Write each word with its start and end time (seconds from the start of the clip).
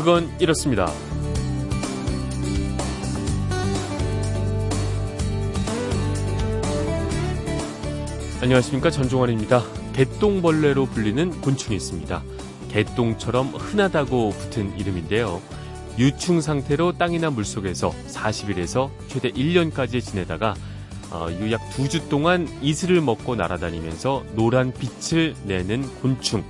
그건 0.00 0.34
이렇습니다. 0.40 0.90
안녕하십니까 8.40 8.90
전종환입니다. 8.90 9.62
개똥벌레로 9.92 10.86
불리는 10.86 11.42
곤충이 11.42 11.76
있습니다. 11.76 12.22
개똥처럼 12.70 13.48
흔하다고 13.48 14.30
붙은 14.30 14.78
이름인데요. 14.78 15.42
유충 15.98 16.40
상태로 16.40 16.92
땅이나 16.96 17.28
물속에서 17.28 17.90
40일에서 17.90 18.88
최대 19.08 19.30
1년까지 19.30 20.02
지내다가 20.02 20.54
어, 21.10 21.26
유약 21.30 21.60
2주 21.72 22.08
동안 22.08 22.48
이슬을 22.62 23.02
먹고 23.02 23.36
날아다니면서 23.36 24.24
노란 24.34 24.72
빛을 24.72 25.34
내는 25.44 25.82
곤충 26.00 26.42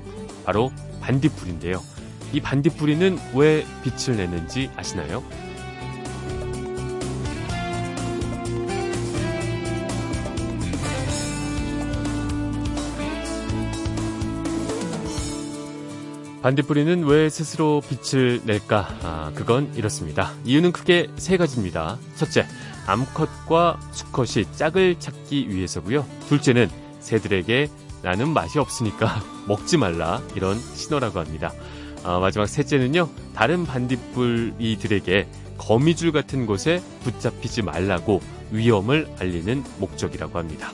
바로 0.45 0.70
반딧불인데요. 1.01 1.82
이 2.32 2.40
반딧불이는 2.40 3.18
왜 3.34 3.64
빛을 3.82 4.16
내는지 4.16 4.70
아시나요? 4.76 5.22
반딧불이는 16.42 17.04
왜 17.04 17.28
스스로 17.28 17.82
빛을 17.82 18.40
낼까? 18.44 18.88
아, 19.02 19.32
그건 19.34 19.74
이렇습니다. 19.74 20.32
이유는 20.44 20.72
크게 20.72 21.08
세 21.16 21.36
가지입니다. 21.36 21.98
첫째, 22.16 22.46
암컷과 22.86 23.78
수컷이 23.92 24.46
짝을 24.56 24.98
찾기 24.98 25.50
위해서고요. 25.50 26.06
둘째는 26.28 26.70
새들에게 27.00 27.68
나는 28.02 28.30
맛이 28.30 28.58
없으니까 28.58 29.22
먹지 29.46 29.76
말라 29.76 30.22
이런 30.34 30.59
신호라고 30.59 31.18
합니다. 31.18 31.52
아, 32.02 32.18
마지막 32.18 32.46
셋째는요. 32.46 33.09
다른 33.34 33.65
반딧불이들에게 33.65 35.26
거미줄 35.59 36.12
같은 36.12 36.46
곳에 36.46 36.82
붙잡히지 37.04 37.62
말라고 37.62 38.20
위험을 38.51 39.09
알리는 39.18 39.62
목적이라고 39.79 40.38
합니다. 40.38 40.73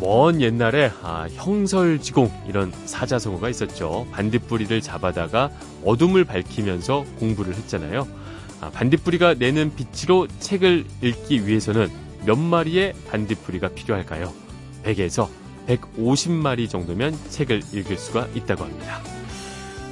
먼 0.00 0.40
옛날에 0.42 0.92
아, 1.02 1.26
형설지공 1.32 2.30
이런 2.46 2.72
사자성어가 2.84 3.48
있었죠. 3.48 4.06
반딧불이를 4.12 4.82
잡아다가 4.82 5.50
어둠을 5.84 6.24
밝히면서 6.24 7.04
공부를 7.18 7.54
했잖아요. 7.54 8.06
아, 8.60 8.70
반딧불이가 8.70 9.34
내는 9.34 9.74
빛으로 9.74 10.28
책을 10.40 10.84
읽기 11.02 11.46
위해서는 11.46 11.88
몇 12.26 12.36
마리의 12.36 12.94
반딧불이가 13.10 13.68
필요할까요? 13.68 14.32
100에서 14.84 15.28
150마리 15.66 16.68
정도면 16.68 17.16
책을 17.30 17.62
읽을 17.72 17.96
수가 17.96 18.26
있다고 18.34 18.64
합니다. 18.64 19.17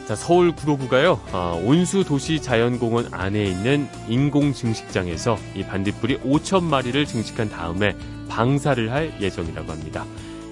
자, 0.06 0.14
서울 0.14 0.54
구로구가요, 0.54 1.20
아, 1.32 1.60
온수도시 1.64 2.40
자연공원 2.40 3.08
안에 3.10 3.44
있는 3.44 3.88
인공증식장에서 4.08 5.36
이 5.56 5.64
반딧불이 5.64 6.20
5천 6.20 6.62
마리를 6.62 7.04
증식한 7.04 7.50
다음에 7.50 7.96
방사를 8.28 8.92
할 8.92 9.12
예정이라고 9.20 9.72
합니다. 9.72 10.04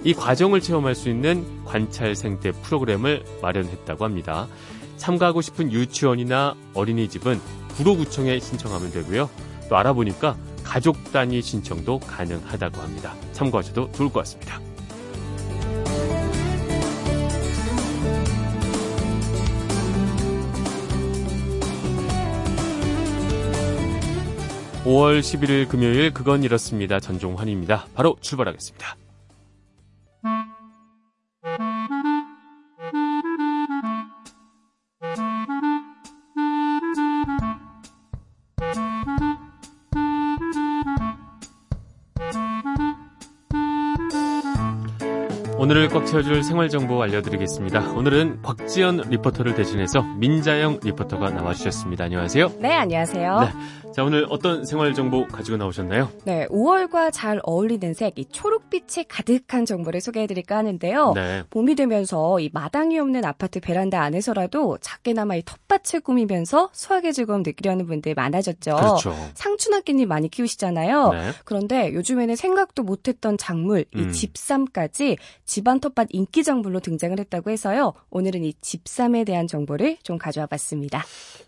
이 0.02 0.12
과정을 0.12 0.60
체험할 0.60 0.96
수 0.96 1.08
있는 1.08 1.64
관찰 1.64 2.16
생태 2.16 2.50
프로그램을 2.50 3.24
마련했다고 3.40 4.04
합니다. 4.04 4.48
참가하고 4.96 5.40
싶은 5.40 5.70
유치원이나 5.70 6.56
어린이집은 6.74 7.40
구로구청에 7.76 8.40
신청하면 8.40 8.90
되고요. 8.90 9.30
또 9.68 9.76
알아보니까 9.76 10.36
가족 10.64 11.12
단위 11.12 11.40
신청도 11.40 12.00
가능하다고 12.00 12.80
합니다. 12.80 13.14
참고하셔도 13.32 13.92
좋을 13.92 14.08
것 14.08 14.20
같습니다. 14.20 14.60
5월 24.84 25.20
11일 25.20 25.66
금요일 25.66 26.12
그건 26.12 26.42
이렇습니다. 26.42 27.00
전종환입니다. 27.00 27.86
바로 27.94 28.18
출발하겠습니다. 28.20 29.03
채워줄 46.06 46.44
생활정보 46.44 47.02
알려드리겠습니다. 47.02 47.92
오늘은 47.92 48.42
곽지연 48.42 49.08
리포터를 49.08 49.54
대신해서 49.54 50.02
민자영 50.02 50.80
리포터가 50.82 51.30
나와주셨습니다. 51.30 52.04
안녕하세요. 52.04 52.52
네, 52.58 52.74
안녕하세요. 52.74 53.40
네. 53.40 53.92
자, 53.92 54.02
오늘 54.02 54.26
어떤 54.28 54.64
생활정보 54.64 55.28
가지고 55.28 55.56
나오셨나요? 55.56 56.10
네, 56.24 56.46
5월과 56.48 57.10
잘 57.12 57.40
어울리는 57.44 57.94
색, 57.94 58.18
이 58.18 58.26
초록빛이 58.26 59.06
가득한 59.08 59.64
정보를 59.66 60.00
소개해드릴까 60.00 60.56
하는데요. 60.56 61.12
네. 61.14 61.44
봄이 61.50 61.74
되면서 61.76 62.38
이 62.40 62.50
마당이 62.52 62.98
없는 62.98 63.24
아파트 63.24 63.60
베란다 63.60 64.02
안에서라도 64.02 64.78
작게나마 64.80 65.36
이 65.36 65.42
텃밭을 65.44 66.00
꾸미면서 66.00 66.70
수확의 66.72 67.12
즐거움 67.12 67.42
느끼려는 67.44 67.86
분들 67.86 68.14
많아졌죠. 68.14 68.74
그렇죠. 68.74 69.14
상추나끼님 69.34 70.08
많이 70.08 70.28
키우시잖아요. 70.28 71.12
네. 71.12 71.30
그런데 71.44 71.94
요즘에는 71.94 72.34
생각도 72.34 72.82
못했던 72.82 73.38
작물, 73.38 73.84
이 73.94 73.98
음. 73.98 74.10
집삼까지 74.10 75.18
집안 75.44 75.78
텃밭 75.78 75.93
인기 76.10 76.42
작물로 76.42 76.80
등장을 76.80 77.18
했다고 77.18 77.50
해서요. 77.50 77.92
오늘은 78.10 78.44
이 78.44 78.54
집삼에 78.60 79.24
대한 79.24 79.46
정보를 79.46 79.98
좀 80.02 80.18
가져와 80.18 80.46
봤습니다. 80.46 81.04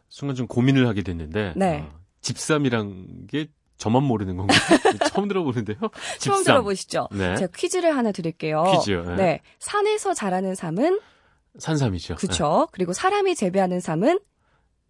순간 0.09 0.35
좀 0.35 0.47
고민을 0.47 0.87
하게 0.87 1.03
됐는데 1.03 1.55
네. 1.57 1.81
어, 1.81 1.99
집삼이란 2.21 3.27
게 3.27 3.49
저만 3.79 4.03
모르는 4.03 4.37
건가요? 4.37 4.59
처음 5.13 5.29
들어보는데요. 5.29 5.77
처음 6.19 6.45
들어보시죠? 6.45 7.09
네. 7.13 7.37
제가 7.37 7.53
퀴즈를 7.55 7.97
하나 7.97 8.13
드릴게요. 8.13 8.65
퀴즈요. 8.73 9.05
네. 9.05 9.17
네. 9.17 9.41
산에서 9.59 10.15
자라는 10.15 10.55
삶은 10.55 11.01
산삼이죠. 11.59 12.17
그렇죠. 12.17 12.67
네. 12.67 12.73
그리고 12.73 12.93
사람이 12.93 13.35
재배하는 13.35 13.81
삶은 13.81 14.19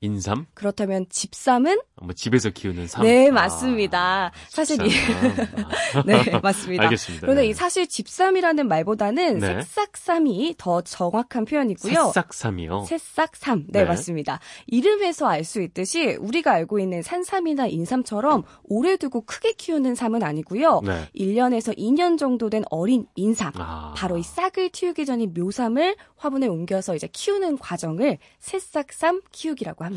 인삼? 0.06 0.46
그렇다면 0.54 1.06
집삼은? 1.10 1.80
뭐 2.02 2.12
집에서 2.12 2.50
키우는 2.50 2.86
삼. 2.86 3.02
네, 3.04 3.30
맞습니다. 3.30 4.26
아, 4.26 4.32
사실 4.48 4.78
이 4.84 4.90
네, 6.06 6.38
맞습니다. 6.42 6.84
알겠습니다. 6.84 7.22
그런데 7.22 7.42
네. 7.42 7.48
이 7.48 7.52
사실 7.54 7.86
집삼이라는 7.86 8.68
말보다는 8.68 9.38
네. 9.38 9.62
새싹삼이 9.62 10.54
더 10.58 10.80
정확한 10.82 11.44
표현이고요. 11.46 12.06
새싹삼이요? 12.12 12.84
새싹삼. 12.86 13.66
네, 13.68 13.80
네. 13.80 13.84
맞습니다. 13.84 14.40
이름에서 14.66 15.26
알 15.26 15.46
수 15.46 15.62
있듯이 15.62 16.16
우리가 16.18 16.50
알고 16.52 16.80
있는 16.80 17.02
산삼이나 17.02 17.68
인삼처럼 17.68 18.42
오래 18.64 18.96
두고 18.96 19.20
크게 19.22 19.52
키우는 19.52 19.94
삼은 19.94 20.24
아니고요. 20.24 20.80
네. 20.84 21.08
1년에서 21.14 21.76
2년 21.78 22.18
정도 22.18 22.50
된 22.50 22.64
어린 22.68 23.06
인삼. 23.14 23.52
아. 23.56 23.94
바로 23.96 24.18
이 24.18 24.22
싹을 24.24 24.70
틔우기 24.70 25.06
전인 25.06 25.32
묘삼을 25.34 25.94
화분에 26.16 26.48
옮겨서 26.48 26.96
이제 26.96 27.08
키우는 27.12 27.58
과정을 27.58 28.18
새싹삼 28.40 29.22
키우기라고 29.30 29.84
합니다. 29.84 29.95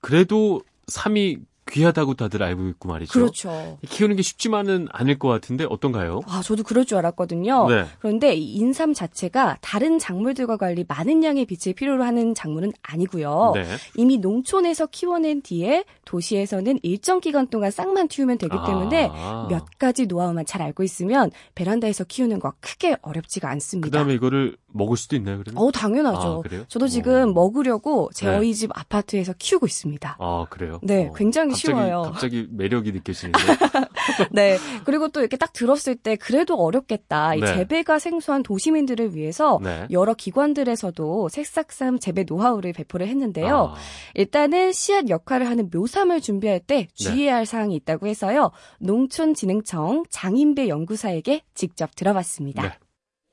그래도 0.00 0.62
삼이 0.86 1.38
귀하다고 1.70 2.14
다들 2.14 2.42
알고 2.42 2.68
있고 2.68 2.88
말이죠. 2.88 3.12
그렇죠. 3.12 3.78
키우는 3.88 4.16
게 4.16 4.22
쉽지만은 4.22 4.88
않을 4.90 5.18
것 5.18 5.28
같은데 5.28 5.66
어떤가요? 5.68 6.20
아, 6.26 6.40
저도 6.42 6.62
그럴 6.62 6.84
줄 6.84 6.98
알았거든요. 6.98 7.68
네. 7.68 7.84
그런데 8.00 8.34
이 8.34 8.54
인삼 8.54 8.94
자체가 8.94 9.58
다른 9.60 9.98
작물들과 9.98 10.56
관리 10.56 10.84
많은 10.86 11.24
양의 11.24 11.46
빛을 11.46 11.74
필요로 11.74 12.04
하는 12.04 12.34
작물은 12.34 12.72
아니고요. 12.82 13.52
네. 13.54 13.64
이미 13.96 14.18
농촌에서 14.18 14.86
키워낸 14.86 15.42
뒤에 15.42 15.84
도시에서는 16.04 16.80
일정 16.82 17.20
기간 17.20 17.48
동안 17.48 17.70
싹만 17.70 18.08
틔우면 18.08 18.38
되기 18.38 18.56
때문에 18.66 19.10
아. 19.12 19.46
몇 19.50 19.66
가지 19.78 20.06
노하우만 20.06 20.46
잘 20.46 20.62
알고 20.62 20.82
있으면 20.82 21.30
베란다에서 21.54 22.04
키우는 22.04 22.40
거 22.40 22.54
크게 22.60 22.96
어렵지가 23.02 23.50
않습니다. 23.50 23.86
그다음에 23.86 24.14
이거를 24.14 24.56
먹을 24.72 24.96
수도 24.96 25.16
있나요, 25.16 25.38
그러면? 25.38 25.62
어, 25.62 25.70
당연하죠. 25.70 26.42
아, 26.44 26.64
저도 26.68 26.88
지금 26.88 27.30
오. 27.30 27.32
먹으려고 27.32 28.10
저희 28.14 28.48
네. 28.48 28.52
집 28.54 28.70
아파트에서 28.78 29.32
키우고 29.38 29.66
있습니다. 29.66 30.16
아, 30.18 30.46
그래요? 30.50 30.78
네, 30.82 31.08
어. 31.08 31.12
굉장히 31.14 31.54
갑자기, 31.58 31.78
쉬워요. 31.78 32.02
갑자기 32.02 32.46
매력이 32.50 32.92
느껴지는데. 32.92 33.38
네. 34.32 34.58
그리고 34.84 35.08
또 35.08 35.20
이렇게 35.20 35.36
딱 35.36 35.52
들었을 35.52 35.96
때 35.96 36.16
그래도 36.16 36.54
어렵겠다. 36.56 37.34
이 37.34 37.40
네. 37.40 37.46
재배가 37.46 37.98
생소한 37.98 38.42
도시민들을 38.42 39.14
위해서 39.14 39.58
네. 39.62 39.86
여러 39.90 40.14
기관들에서도 40.14 41.28
색싹삼 41.28 41.98
재배 41.98 42.24
노하우를 42.24 42.72
배포를 42.72 43.06
했는데요. 43.08 43.74
아. 43.74 43.78
일단은 44.14 44.72
씨앗 44.72 45.08
역할을 45.08 45.48
하는 45.48 45.70
묘삼을 45.72 46.20
준비할 46.20 46.60
때 46.60 46.76
네. 46.76 46.88
주의해야 46.94 47.36
할 47.36 47.46
사항이 47.46 47.74
있다고 47.76 48.06
해서요. 48.06 48.50
농촌진흥청 48.80 50.04
장인배 50.10 50.68
연구사에게 50.68 51.42
직접 51.54 51.94
들어봤습니다. 51.96 52.62
네. 52.62 52.78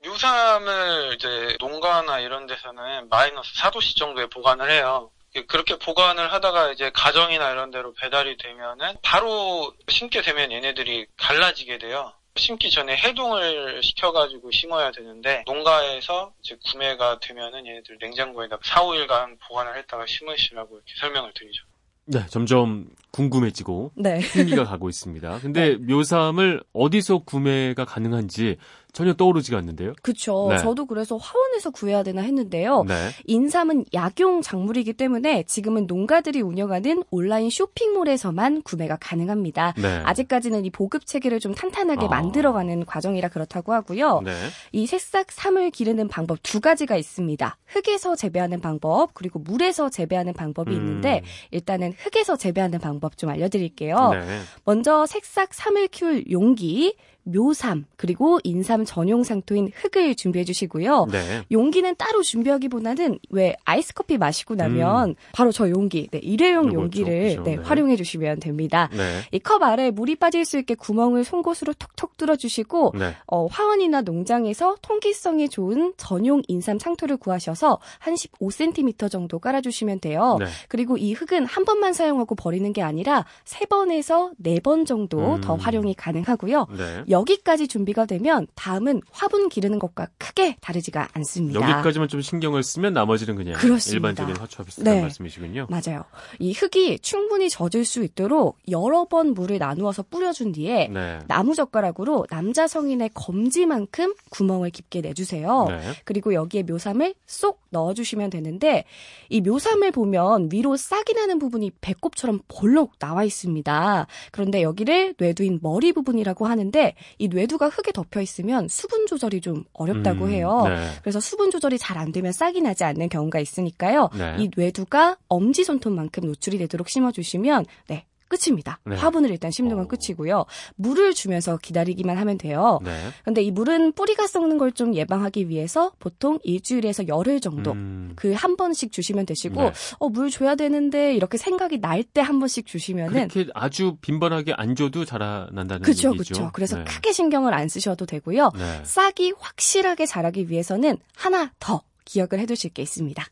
묘삼을 0.06 1.14
이제 1.14 1.56
농가나 1.58 2.20
이런 2.20 2.46
데서는 2.46 3.08
마이너스 3.08 3.52
4도씨 3.54 3.96
정도에 3.96 4.26
보관을 4.26 4.70
해요. 4.70 5.10
그렇게 5.44 5.78
보관을 5.78 6.32
하다가 6.32 6.72
이제 6.72 6.90
가정이나 6.94 7.50
이런 7.50 7.70
데로 7.70 7.92
배달이 7.94 8.36
되면은 8.38 8.96
바로 9.02 9.72
심게 9.88 10.22
되면 10.22 10.52
얘네들이 10.52 11.06
갈라지게 11.16 11.78
돼요. 11.78 12.12
심기 12.36 12.70
전에 12.70 12.96
해동을 12.96 13.82
시켜가지고 13.82 14.50
심어야 14.50 14.90
되는데 14.92 15.42
농가에서 15.46 16.32
이제 16.40 16.56
구매가 16.66 17.18
되면은 17.20 17.66
얘네들 17.66 17.98
냉장고에다가 18.00 18.60
4, 18.64 18.82
5일간 18.82 19.38
보관을 19.48 19.76
했다가 19.78 20.04
심으시라고 20.06 20.76
이렇게 20.76 20.92
설명을 21.00 21.32
드리죠. 21.34 21.64
네, 22.08 22.24
점점 22.28 22.86
궁금해지고 23.10 23.92
네. 23.96 24.20
흥미가 24.20 24.64
가고 24.64 24.88
있습니다. 24.88 25.40
근데 25.40 25.76
네. 25.80 25.92
묘삼을 25.92 26.62
어디서 26.72 27.18
구매가 27.18 27.84
가능한지 27.84 28.58
전혀 28.96 29.12
떠오르지가 29.12 29.58
않는데요. 29.58 29.92
그렇죠. 30.00 30.46
네. 30.48 30.56
저도 30.56 30.86
그래서 30.86 31.18
화원에서 31.18 31.68
구해야 31.68 32.02
되나 32.02 32.22
했는데요. 32.22 32.84
네. 32.84 33.10
인삼은 33.26 33.84
약용 33.92 34.40
작물이기 34.40 34.94
때문에 34.94 35.42
지금은 35.42 35.86
농가들이 35.86 36.40
운영하는 36.40 37.04
온라인 37.10 37.50
쇼핑몰에서만 37.50 38.62
구매가 38.62 38.96
가능합니다. 38.98 39.74
네. 39.76 40.00
아직까지는 40.02 40.64
이 40.64 40.70
보급 40.70 41.04
체계를 41.04 41.40
좀 41.40 41.54
탄탄하게 41.54 42.06
아. 42.06 42.08
만들어가는 42.08 42.86
과정이라 42.86 43.28
그렇다고 43.28 43.74
하고요. 43.74 44.22
네. 44.24 44.32
이 44.72 44.86
새싹 44.86 45.30
삼을 45.30 45.72
기르는 45.72 46.08
방법 46.08 46.38
두 46.42 46.62
가지가 46.62 46.96
있습니다. 46.96 47.58
흙에서 47.66 48.16
재배하는 48.16 48.62
방법 48.62 49.12
그리고 49.12 49.38
물에서 49.40 49.90
재배하는 49.90 50.32
방법이 50.32 50.70
음. 50.70 50.76
있는데 50.76 51.22
일단은 51.50 51.92
흙에서 51.98 52.36
재배하는 52.36 52.78
방법 52.78 53.18
좀 53.18 53.28
알려드릴게요. 53.28 54.12
네. 54.12 54.40
먼저 54.64 55.04
새싹 55.04 55.52
삼을 55.52 55.88
키울 55.88 56.24
용기 56.30 56.96
묘삼 57.26 57.86
그리고 57.96 58.38
인삼 58.44 58.84
전용 58.84 59.24
상토인 59.24 59.70
흙을 59.74 60.14
준비해 60.14 60.44
주시고요. 60.44 61.06
네. 61.10 61.42
용기는 61.50 61.94
따로 61.96 62.22
준비하기보다는 62.22 63.18
왜 63.30 63.56
아이스 63.64 63.94
커피 63.94 64.16
마시고 64.18 64.54
나면 64.54 65.10
음. 65.10 65.14
바로 65.32 65.50
저 65.52 65.68
용기, 65.68 66.08
네, 66.10 66.18
일회용 66.18 66.72
용기를 66.72 67.12
그렇죠. 67.34 67.42
네, 67.42 67.56
네. 67.56 67.62
활용해 67.62 67.96
주시면 67.96 68.40
됩니다. 68.40 68.88
네. 68.92 69.22
이컵 69.32 69.62
아래 69.62 69.90
물이 69.90 70.16
빠질 70.16 70.44
수 70.44 70.58
있게 70.58 70.74
구멍을 70.74 71.24
송곳으로 71.24 71.74
톡톡 71.74 72.16
뚫어 72.16 72.36
주시고 72.36 72.92
네. 72.98 73.14
어, 73.26 73.46
화원이나 73.46 74.02
농장에서 74.02 74.76
통기성이 74.82 75.48
좋은 75.48 75.94
전용 75.96 76.42
인삼 76.48 76.78
상토를 76.78 77.16
구하셔서 77.16 77.78
한 77.98 78.14
15cm 78.14 79.10
정도 79.10 79.38
깔아 79.38 79.60
주시면 79.60 80.00
돼요. 80.00 80.36
네. 80.38 80.46
그리고 80.68 80.96
이 80.96 81.12
흙은 81.12 81.46
한 81.46 81.64
번만 81.64 81.92
사용하고 81.92 82.34
버리는 82.34 82.72
게 82.72 82.82
아니라 82.82 83.24
세 83.44 83.64
번에서 83.66 84.30
네 84.38 84.56
번 84.66 84.84
정도 84.84 85.34
음. 85.36 85.40
더 85.40 85.54
활용이 85.54 85.94
가능하고요. 85.94 86.66
여기까지 87.16 87.68
준비가 87.68 88.04
되면 88.04 88.46
다음은 88.54 89.00
화분 89.10 89.48
기르는 89.48 89.78
것과 89.78 90.08
크게 90.18 90.56
다르지가 90.60 91.08
않습니다. 91.12 91.60
여기까지만 91.60 92.08
좀 92.08 92.20
신경을 92.20 92.62
쓰면 92.62 92.92
나머지는 92.92 93.36
그냥 93.36 93.54
그렇습니다. 93.54 94.08
일반적인 94.08 94.36
화초합이 94.36 94.70
쓰는 94.70 94.92
네. 94.92 95.00
말씀이시군요. 95.00 95.66
맞아요. 95.70 96.04
이 96.38 96.52
흙이 96.52 96.98
충분히 97.00 97.48
젖을 97.48 97.84
수 97.84 98.04
있도록 98.04 98.58
여러 98.70 99.06
번 99.06 99.34
물을 99.34 99.58
나누어서 99.58 100.04
뿌려준 100.10 100.52
뒤에 100.52 100.88
네. 100.88 101.18
나무 101.26 101.54
젓가락으로 101.54 102.26
남자 102.30 102.66
성인의 102.66 103.10
검지만큼 103.14 104.14
구멍을 104.30 104.70
깊게 104.70 105.00
내주세요. 105.00 105.66
네. 105.68 105.80
그리고 106.04 106.34
여기에 106.34 106.64
묘삼을 106.64 107.14
쏙 107.26 107.60
넣어주시면 107.70 108.30
되는데 108.30 108.84
이 109.28 109.40
묘삼을 109.40 109.90
보면 109.92 110.50
위로 110.52 110.76
싹이 110.76 111.14
나는 111.14 111.38
부분이 111.38 111.72
배꼽처럼 111.80 112.40
볼록 112.48 112.98
나와 112.98 113.24
있습니다. 113.24 114.06
그런데 114.32 114.62
여기를 114.62 115.14
뇌두인 115.18 115.60
머리 115.62 115.92
부분이라고 115.92 116.46
하는데 116.46 116.94
이 117.18 117.28
뇌두가 117.28 117.68
흙에 117.68 117.92
덮여 117.92 118.20
있으면 118.20 118.68
수분 118.68 119.06
조절이 119.06 119.40
좀 119.40 119.64
어렵다고 119.72 120.26
음, 120.26 120.30
해요. 120.30 120.62
네. 120.66 120.76
그래서 121.02 121.18
수분 121.20 121.50
조절이 121.50 121.78
잘 121.78 121.96
안 121.96 122.12
되면 122.12 122.30
싹이 122.30 122.60
나지 122.60 122.84
않는 122.84 123.08
경우가 123.08 123.38
있으니까요. 123.40 124.10
네. 124.18 124.36
이 124.38 124.50
뇌두가 124.54 125.16
엄지 125.28 125.64
손톱만큼 125.64 126.26
노출이 126.26 126.58
되도록 126.58 126.90
심어주시면 126.90 127.64
네 127.88 128.04
끝입니다. 128.28 128.78
네. 128.84 128.96
화분을 128.96 129.30
일단 129.30 129.50
심는 129.50 129.76
건 129.76 129.84
어. 129.84 129.88
끝이고요. 129.88 130.44
물을 130.76 131.14
주면서 131.14 131.56
기다리기만 131.58 132.16
하면 132.18 132.38
돼요. 132.38 132.80
네. 132.84 132.96
근데 133.24 133.42
이 133.42 133.50
물은 133.50 133.92
뿌리가 133.92 134.26
썩는 134.26 134.58
걸 134.58 134.66
좀 134.76 134.94
예방하기 134.94 135.48
위해서 135.48 135.92
보통 135.98 136.38
일주일에서 136.42 137.08
열흘 137.08 137.40
정도 137.40 137.72
음. 137.72 138.12
그한 138.16 138.56
번씩 138.56 138.92
주시면 138.92 139.24
되시고 139.26 139.62
네. 139.62 139.72
어, 139.98 140.08
물 140.10 140.28
줘야 140.30 140.54
되는데 140.54 141.14
이렇게 141.14 141.38
생각이 141.38 141.78
날 141.78 142.02
때 142.02 142.20
한 142.20 142.38
번씩 142.40 142.66
주시면은 142.66 143.28
그렇게 143.28 143.50
아주 143.54 143.96
빈번하게 144.00 144.52
안 144.56 144.74
줘도 144.74 145.04
자라난다는 145.04 145.82
그쵸, 145.82 146.10
얘기죠. 146.12 146.34
그렇죠. 146.34 146.50
그래서 146.52 146.76
네. 146.78 146.84
크게 146.84 147.12
신경을 147.12 147.54
안 147.54 147.68
쓰셔도 147.68 148.04
되고요. 148.06 148.50
네. 148.56 148.80
싹이 148.84 149.32
확실하게 149.38 150.04
자라기 150.06 150.50
위해서는 150.50 150.98
하나 151.16 151.52
더 151.58 151.82
기억을 152.04 152.38
해두실 152.40 152.72
게 152.74 152.82
있습니다. 152.82 153.24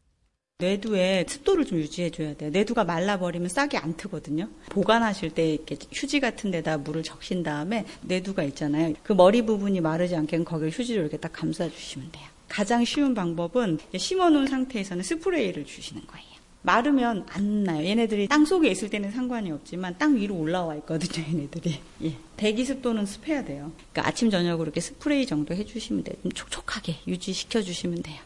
뇌두에 0.59 1.27
습도를 1.29 1.65
좀 1.65 1.79
유지해줘야 1.79 2.35
돼요. 2.35 2.51
뇌두가 2.51 2.85
말라버리면 2.85 3.49
싹이 3.49 3.77
안 3.77 3.97
트거든요. 3.97 4.49
보관하실 4.71 5.31
때 5.31 5.55
이렇게 5.55 5.77
휴지 5.93 6.21
같은 6.21 6.53
데다 6.53 6.79
물을 6.79 7.03
적신 7.03 7.43
다음에 7.43 7.85
뇌두가 8.03 8.45
있잖아요. 8.45 8.95
그 9.03 9.13
머리 9.13 9.43
부분이 9.43 9.81
마르지 9.81 10.15
않게 10.15 10.45
거기를 10.45 10.71
휴지로 10.71 11.01
이렇게 11.03 11.17
딱 11.17 11.33
감싸주시면 11.33 12.13
돼요. 12.13 12.25
가장 12.49 12.85
쉬운 12.85 13.15
방법은 13.15 13.81
심어놓은 13.97 14.47
상태에서는 14.47 15.03
스프레이를 15.03 15.67
주시는 15.67 16.07
거예요. 16.07 16.25
마르면 16.63 17.27
안 17.31 17.65
나요. 17.65 17.85
얘네들이 17.85 18.29
땅 18.29 18.45
속에 18.45 18.71
있을 18.71 18.89
때는 18.89 19.11
상관이 19.11 19.51
없지만 19.51 19.97
땅 19.99 20.15
위로 20.17 20.37
올라와 20.37 20.77
있거든요, 20.77 21.27
얘네들이. 21.29 21.81
예. 22.05 22.15
대기 22.37 22.65
습도는 22.65 23.07
습해야 23.07 23.45
돼요. 23.45 23.73
그러니까 23.91 24.09
아침 24.09 24.31
저녁으로 24.31 24.67
이렇게 24.67 24.81
스프레이 24.81 25.27
정도 25.27 25.53
해주시면 25.53 26.05
돼요. 26.05 26.17
좀 26.23 26.31
촉촉하게 26.31 26.99
유지시켜 27.09 27.61
주시면 27.61 28.03
돼요. 28.03 28.21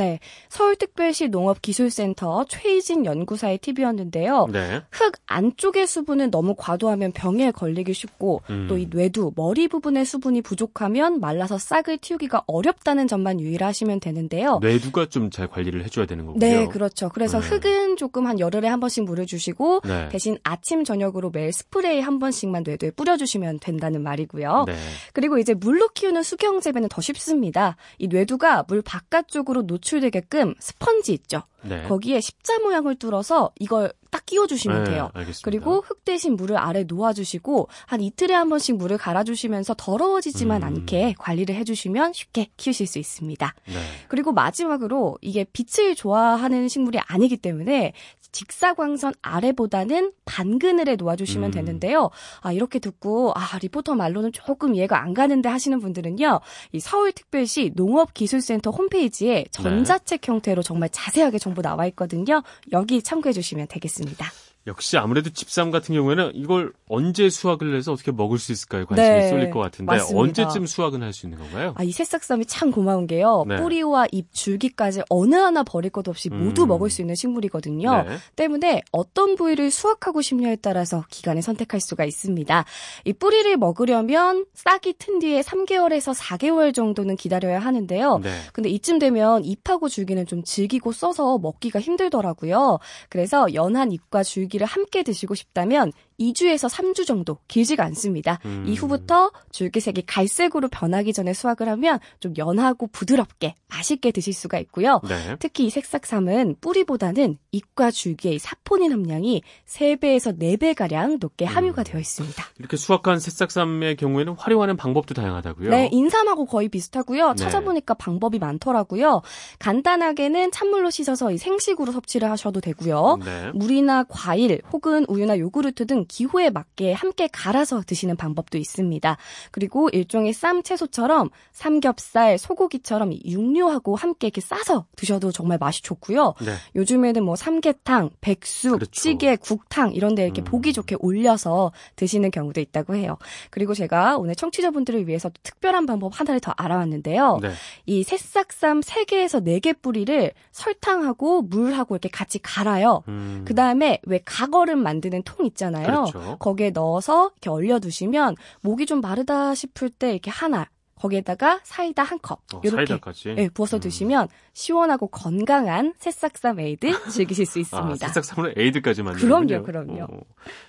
네. 0.00 0.18
서울특별시 0.48 1.28
농업기술센터 1.28 2.44
최희진 2.48 3.06
연구사의 3.06 3.58
팁이었는데요. 3.58 4.48
네. 4.52 4.82
흙 4.90 5.14
안쪽의 5.26 5.86
수분은 5.86 6.30
너무 6.30 6.54
과도하면 6.56 7.12
병에 7.12 7.50
걸리기 7.50 7.94
쉽고 7.94 8.42
음. 8.50 8.66
또이 8.68 8.88
뇌두, 8.90 9.32
머리 9.36 9.68
부분의 9.68 10.04
수분이 10.04 10.42
부족하면 10.42 11.20
말라서 11.20 11.58
싹을 11.58 11.98
틔우기가 11.98 12.44
어렵다는 12.46 13.08
점만 13.08 13.40
유의하시면 13.40 14.00
되는데요. 14.00 14.58
뇌두가 14.60 15.06
좀 15.06 15.30
잘 15.30 15.48
관리를 15.48 15.84
해줘야 15.84 16.06
되는 16.06 16.26
거고요. 16.26 16.38
네, 16.38 16.66
그렇죠. 16.66 17.08
그래서 17.08 17.40
네. 17.40 17.48
흙은 17.48 17.96
조금 17.96 18.26
한 18.26 18.38
열흘에 18.38 18.66
한 18.68 18.80
번씩 18.80 19.04
물을 19.04 19.26
주시고 19.26 19.82
네. 19.84 20.08
대신 20.10 20.38
아침 20.42 20.84
저녁으로 20.84 21.30
매일 21.30 21.52
스프레이 21.52 22.00
한 22.00 22.18
번씩만 22.18 22.64
뇌두에 22.66 22.90
뿌려주시면 22.90 23.60
된다는 23.60 24.02
말이고요. 24.02 24.64
네. 24.66 24.74
그리고 25.12 25.38
이제 25.38 25.54
물로 25.54 25.88
키우는 25.88 26.22
수경 26.22 26.60
재배는 26.60 26.88
더 26.88 27.00
쉽습니다. 27.00 27.76
이 27.98 28.08
뇌두가 28.08 28.64
물 28.68 28.82
바깥쪽으로 28.82 29.66
노출 29.66 29.89
노출되게끔 29.90 30.54
스펀지 30.58 31.12
있죠. 31.14 31.42
네. 31.62 31.82
거기에 31.82 32.20
십자 32.20 32.58
모양을 32.60 32.94
뚫어서 32.94 33.52
이걸 33.58 33.92
딱 34.10 34.24
끼워주시면 34.26 34.84
네, 34.84 34.90
돼요. 34.90 35.10
알겠습니다. 35.12 35.44
그리고 35.44 35.82
흙 35.82 36.04
대신 36.04 36.34
물을 36.34 36.56
아래 36.56 36.84
놓아주시고 36.84 37.68
한 37.86 38.00
이틀에 38.00 38.34
한 38.34 38.48
번씩 38.48 38.76
물을 38.76 38.96
갈아주시면서 38.96 39.74
더러워지지만 39.76 40.62
음. 40.62 40.66
않게 40.66 41.14
관리를 41.18 41.54
해주시면 41.56 42.12
쉽게 42.12 42.48
키우실 42.56 42.86
수 42.86 42.98
있습니다. 42.98 43.54
네. 43.66 43.74
그리고 44.08 44.32
마지막으로 44.32 45.18
이게 45.20 45.44
빛을 45.44 45.94
좋아하는 45.94 46.68
식물이 46.68 46.98
아니기 47.06 47.36
때문에 47.36 47.92
직사광선 48.32 49.14
아래보다는 49.22 50.12
반그늘에 50.24 50.96
놓아주시면 50.96 51.50
음. 51.50 51.52
되는데요. 51.52 52.10
아 52.40 52.52
이렇게 52.52 52.78
듣고 52.78 53.32
아 53.34 53.58
리포터 53.60 53.94
말로는 53.94 54.32
조금 54.32 54.74
이해가 54.74 55.02
안 55.02 55.14
가는데 55.14 55.48
하시는 55.48 55.78
분들은요. 55.80 56.40
이 56.72 56.80
서울특별시 56.80 57.72
농업기술센터 57.74 58.70
홈페이지에 58.70 59.44
전자책 59.50 60.20
네. 60.20 60.32
형태로 60.32 60.62
정말 60.62 60.88
자세하게 60.90 61.38
정보 61.38 61.62
나와 61.62 61.86
있거든요. 61.88 62.42
여기 62.72 63.02
참고해 63.02 63.32
주시면 63.32 63.66
되겠습니다. 63.68 64.26
역시 64.66 64.98
아무래도 64.98 65.30
집삼 65.30 65.70
같은 65.70 65.94
경우에는 65.94 66.32
이걸 66.34 66.72
언제 66.88 67.30
수확을 67.30 67.74
해서 67.74 67.92
어떻게 67.92 68.12
먹을 68.12 68.38
수 68.38 68.52
있을까에 68.52 68.84
관심이 68.84 69.08
네, 69.08 69.28
쏠릴 69.30 69.50
것 69.50 69.58
같은데 69.60 69.92
맞습니다. 69.92 70.20
언제쯤 70.20 70.66
수확은 70.66 71.02
할 71.02 71.12
수 71.12 71.26
있는 71.26 71.38
건가요? 71.38 71.74
아, 71.76 71.82
이 71.82 71.92
새싹삼이 71.92 72.44
참 72.46 72.70
고마운 72.70 73.06
게요. 73.06 73.44
네. 73.48 73.56
뿌리와 73.56 74.06
잎, 74.12 74.32
줄기까지 74.32 75.02
어느 75.08 75.34
하나 75.34 75.62
버릴 75.62 75.90
것 75.90 76.06
없이 76.08 76.28
모두 76.28 76.62
음. 76.64 76.68
먹을 76.68 76.90
수 76.90 77.00
있는 77.00 77.14
식물이거든요. 77.14 78.02
네. 78.02 78.16
때문에 78.36 78.82
어떤 78.92 79.34
부위를 79.34 79.70
수확하고 79.70 80.20
싶냐에 80.22 80.56
따라서 80.56 81.04
기간을 81.10 81.42
선택할 81.42 81.80
수가 81.80 82.04
있습니다. 82.04 82.64
이 83.06 83.12
뿌리를 83.12 83.56
먹으려면 83.56 84.44
싹이 84.54 84.94
튼 84.98 85.18
뒤에 85.20 85.40
3개월에서 85.40 86.14
4개월 86.14 86.74
정도는 86.74 87.16
기다려야 87.16 87.58
하는데요. 87.58 88.18
네. 88.22 88.30
근데 88.52 88.68
이쯤 88.68 88.98
되면 88.98 89.44
잎하고 89.44 89.88
줄기는 89.88 90.24
좀 90.26 90.44
질기고 90.44 90.92
써서 90.92 91.38
먹기가 91.38 91.80
힘들더라고요. 91.80 92.78
그래서 93.08 93.52
연한 93.54 93.90
잎과 93.92 94.22
줄기 94.22 94.49
줄기를 94.50 94.66
함께 94.66 95.02
드시고 95.02 95.34
싶다면 95.34 95.92
2주에서 96.20 96.70
3주 96.70 97.06
정도 97.06 97.38
길지가 97.48 97.84
않습니다. 97.84 98.38
음. 98.44 98.64
이후부터 98.66 99.30
줄기색이 99.50 100.02
갈색으로 100.06 100.68
변하기 100.68 101.12
전에 101.12 101.32
수확을 101.32 101.68
하면 101.68 101.98
좀 102.20 102.34
연하고 102.36 102.86
부드럽게 102.88 103.54
맛있게 103.68 104.10
드실 104.10 104.34
수가 104.34 104.58
있고요. 104.60 105.00
네. 105.08 105.36
특히 105.38 105.66
이 105.66 105.70
색삭삼은 105.70 106.56
뿌리보다는 106.60 107.38
잎과 107.52 107.90
줄기의 107.90 108.38
사포닌 108.38 108.92
함량이 108.92 109.42
3배에서 109.66 110.38
4배 110.38 110.74
가량 110.74 111.18
높게 111.20 111.46
음. 111.46 111.48
함유가 111.48 111.82
음. 111.82 111.84
되어 111.84 112.00
있습니다. 112.00 112.44
이렇게 112.58 112.76
수확한 112.76 113.18
색삭삼의 113.20 113.96
경우에는 113.96 114.34
활용하는 114.36 114.76
방법도 114.76 115.14
다양하다고요? 115.14 115.70
네, 115.70 115.88
인삼하고 115.92 116.46
거의 116.46 116.68
비슷하고요. 116.68 117.30
네. 117.30 117.36
찾아보니까 117.36 117.94
방법이 117.94 118.38
많더라고요. 118.38 119.22
간단하게는 119.58 120.50
찬물로 120.50 120.90
씻어서 120.90 121.34
생식으로 121.36 121.92
섭취를 121.92 122.30
하셔도 122.30 122.60
되고요. 122.60 123.18
네. 123.24 123.50
물이나 123.54 124.04
과일 124.04 124.60
혹은 124.72 125.04
우유나 125.08 125.38
요구르트 125.38 125.86
등 125.86 126.04
기호에 126.10 126.50
맞게 126.50 126.92
함께 126.92 127.28
갈아서 127.32 127.82
드시는 127.86 128.16
방법도 128.16 128.58
있습니다. 128.58 129.16
그리고 129.52 129.88
일종의 129.90 130.32
쌈 130.32 130.64
채소처럼 130.64 131.30
삼겹살, 131.52 132.36
소고기처럼 132.36 133.12
육류하고 133.24 133.94
함께 133.94 134.26
이렇게 134.26 134.40
싸서 134.40 134.86
드셔도 134.96 135.30
정말 135.30 135.58
맛이 135.58 135.82
좋고요. 135.82 136.34
네. 136.44 136.54
요즘에는 136.74 137.22
뭐 137.22 137.36
삼계탕, 137.36 138.10
백숙, 138.20 138.72
그렇죠. 138.72 138.90
찌개, 138.90 139.36
국탕 139.36 139.92
이런 139.92 140.16
데 140.16 140.24
이렇게 140.24 140.42
음. 140.42 140.44
보기 140.44 140.72
좋게 140.72 140.96
올려서 140.98 141.70
드시는 141.94 142.32
경우도 142.32 142.60
있다고 142.60 142.96
해요. 142.96 143.16
그리고 143.50 143.72
제가 143.74 144.18
오늘 144.18 144.34
청취자분들을 144.34 145.06
위해서 145.06 145.30
특별한 145.44 145.86
방법 145.86 146.18
하나를 146.18 146.40
더 146.40 146.52
알아왔는데요. 146.56 147.38
네. 147.40 147.52
이 147.86 148.02
새싹삼 148.02 148.80
3개에서 148.80 149.44
4개 149.44 149.80
뿌리를 149.80 150.32
설탕하고 150.50 151.42
물하고 151.42 151.94
이렇게 151.94 152.08
같이 152.08 152.40
갈아요. 152.42 153.04
음. 153.06 153.44
그 153.46 153.54
다음에 153.54 154.00
왜 154.02 154.20
각얼음 154.24 154.82
만드는 154.82 155.22
통 155.22 155.46
있잖아요. 155.46 155.99
그렇죠. 156.04 156.36
거기에 156.38 156.70
넣어서 156.70 157.30
이렇게 157.34 157.50
얼려두시면 157.50 158.36
목이 158.62 158.86
좀 158.86 159.00
마르다 159.00 159.54
싶을 159.54 159.90
때 159.90 160.12
이렇게 160.12 160.30
하나 160.30 160.68
거기에다가 161.00 161.60
사이다 161.62 162.02
한 162.02 162.18
컵, 162.20 162.40
어, 162.52 162.60
이렇게 162.62 163.00
네, 163.34 163.48
부어서 163.48 163.78
음. 163.78 163.80
드시면 163.80 164.28
시원하고 164.52 165.06
건강한 165.06 165.94
새싹삼 165.98 166.60
에이드 166.60 166.90
즐기실 167.10 167.46
수 167.46 167.58
아, 167.58 167.62
있습니다. 167.62 168.06
아, 168.06 168.08
새싹삼으로 168.10 168.52
에이드까지 168.54 169.02
만드는 169.02 169.26
그럼요, 169.46 169.64
그럼요. 169.64 170.02
어. 170.02 170.20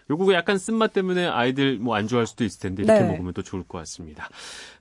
요거 0.10 0.34
약간 0.34 0.58
쓴맛 0.58 0.94
때문에 0.94 1.28
아이들 1.28 1.80
뭐 1.80 1.96
안 1.96 2.08
좋아할 2.08 2.28
수도 2.28 2.46
있을 2.46 2.62
텐데 2.62 2.84
이렇게 2.84 3.02
네. 3.02 3.12
먹으면 3.12 3.34
또 3.34 3.42
좋을 3.44 3.64
것 3.64 3.78
같습니다. 3.80 4.30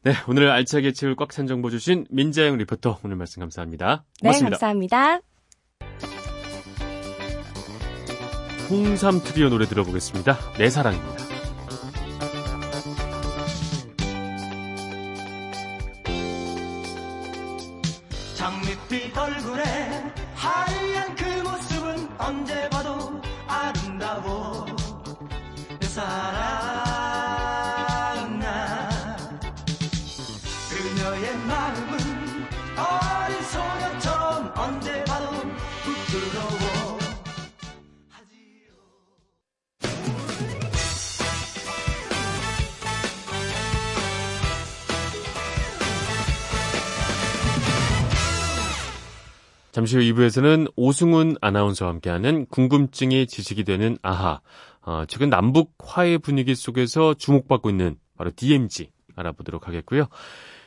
네, 0.05 0.13
오늘 0.29 0.51
알차게 0.51 0.93
채울 0.93 1.17
꽉 1.17 1.31
찬 1.33 1.49
정보 1.49 1.69
주신 1.69 2.07
민자영 2.11 2.57
리포터 2.57 3.01
오늘 3.05 3.17
말씀 3.17 3.41
감사합니다. 3.41 4.05
네, 4.23 4.29
고맙습니다. 4.29 4.57
네, 4.57 4.61
감사합니다. 4.61 5.30
홍삼 8.71 9.21
트리오 9.21 9.49
노래 9.49 9.67
들어보겠습니다. 9.67 10.39
내 10.57 10.71
사랑입니다. 10.71 11.30
잠시 49.73 49.97
후 49.97 50.03
2부에서는 50.03 50.73
오승훈 50.75 51.37
아나운서와 51.41 51.93
함께하는 51.93 52.47
궁금증이 52.47 53.27
지식이 53.27 53.65
되는 53.65 53.97
아하. 54.03 54.41
어, 54.83 55.05
최근 55.07 55.31
남북 55.31 55.75
화해 55.79 56.19
분위기 56.19 56.55
속에서 56.55 57.15
주목받고 57.15 57.71
있는 57.71 57.97
바로 58.17 58.33
DMZ 58.35 58.91
알아보도록 59.15 59.69
하겠고요. 59.69 60.09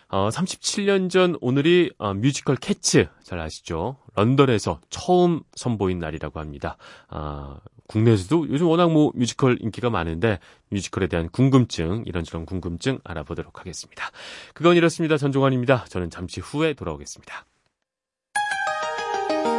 어, 0.07 0.29
37년 0.29 1.09
전 1.09 1.35
오늘이 1.41 1.91
어, 1.97 2.13
뮤지컬 2.13 2.55
캐츠 2.55 3.07
잘 3.23 3.39
아시죠? 3.39 3.97
런던에서 4.15 4.79
처음 4.89 5.41
선보인 5.55 5.99
날이라고 5.99 6.39
합니다. 6.39 6.77
아, 7.09 7.57
국내에서도 7.87 8.47
요즘 8.49 8.67
워낙 8.67 8.91
뭐 8.91 9.11
뮤지컬 9.15 9.57
인기가 9.59 9.89
많은데 9.89 10.39
뮤지컬에 10.69 11.07
대한 11.07 11.29
궁금증 11.29 12.03
이런저런 12.05 12.45
궁금증 12.45 12.99
알아보도록 13.03 13.59
하겠습니다. 13.59 14.05
그건 14.53 14.77
이렇습니다. 14.77 15.17
전종환입니다. 15.17 15.85
저는 15.85 16.09
잠시 16.09 16.39
후에 16.39 16.73
돌아오겠습니다. 16.73 17.45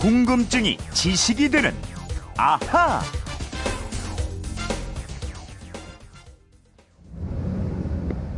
궁금증이 0.00 0.78
지식이 0.94 1.50
되는 1.50 1.74
아하. 2.38 3.02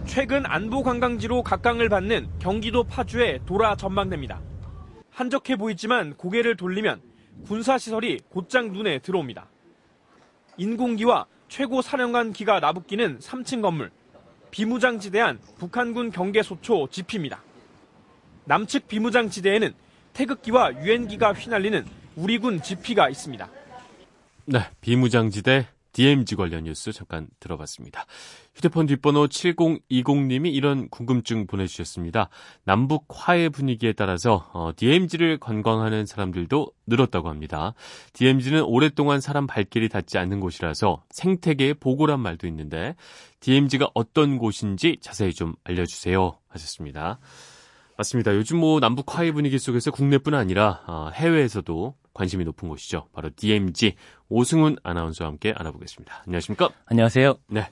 최근 0.05 0.45
안보 0.45 0.83
관광지로 0.83 1.45
각광을 1.45 1.89
받는 1.89 2.29
경기도 2.41 2.83
파주의 2.83 3.39
도라 3.47 3.77
전망대입니다. 3.77 4.41
한적해 5.13 5.55
보이지만 5.55 6.15
고개를 6.15 6.57
돌리면 6.57 7.01
군사시설이 7.47 8.23
곧장 8.29 8.73
눈에 8.73 8.99
들어옵니다. 8.99 9.47
인공기와 10.57 11.27
최고 11.49 11.81
사령관기가 11.81 12.59
나붙기는 12.59 13.21
3층 13.21 13.63
건물, 13.63 13.93
비무장지대한 14.51 15.39
북한군 15.59 16.11
경계소초 16.11 16.89
지피입니다. 16.91 17.41
남측 18.47 18.89
비무장지대에는 18.89 19.75
태극기와 20.13 20.83
유엔기가 20.83 21.33
휘날리는 21.33 21.85
우리 22.17 22.39
군 22.39 22.61
지피가 22.63 23.09
있습니다. 23.09 23.49
네, 24.47 24.61
비무장지대 24.81 25.67
DMZ 25.93 26.37
관련 26.37 26.65
뉴스 26.65 26.91
잠깐 26.93 27.29
들어봤습니다. 27.39 28.07
휴대폰 28.55 28.87
뒷번호 28.87 29.27
7020님이 29.27 30.53
이런 30.53 30.89
궁금증 30.89 31.47
보내주셨습니다. 31.47 32.29
남북 32.65 33.07
화해 33.09 33.49
분위기에 33.49 33.93
따라서 33.93 34.51
어, 34.53 34.73
DMZ를 34.75 35.39
관광하는 35.39 36.07
사람들도 36.07 36.73
늘었다고 36.87 37.29
합니다. 37.29 37.75
DMZ는 38.15 38.63
오랫동안 38.63 39.21
사람 39.21 39.47
발길이 39.47 39.89
닿지 39.89 40.19
않는 40.19 40.41
곳이라서 40.41 41.05
생태계의 41.11 41.75
보고란 41.75 42.21
말도 42.21 42.47
있는데 42.47 42.95
DMZ가 43.41 43.91
어떤 43.95 44.39
곳인지 44.39 44.99
자세히 45.01 45.33
좀 45.33 45.55
알려주세요 45.65 46.39
하셨습니다. 46.49 47.19
맞습니다. 48.03 48.35
요즘 48.35 48.59
뭐 48.59 48.81
남북 48.81 49.17
화해 49.17 49.31
분위기 49.33 49.59
속에서 49.59 49.91
국내뿐 49.91 50.35
아니라 50.35 50.81
어, 50.87 51.11
해외에서도 51.15 51.95
관심이 52.15 52.45
높은 52.45 52.69
곳이죠. 52.69 53.07
바로 53.13 53.31
DMZ 53.35 53.95
오승훈 54.29 54.77
아나운서와 54.83 55.31
함께 55.31 55.55
알아보겠습니다. 55.57 56.25
안녕하십니까? 56.27 56.71
안녕하세요. 56.87 57.37
네. 57.49 57.69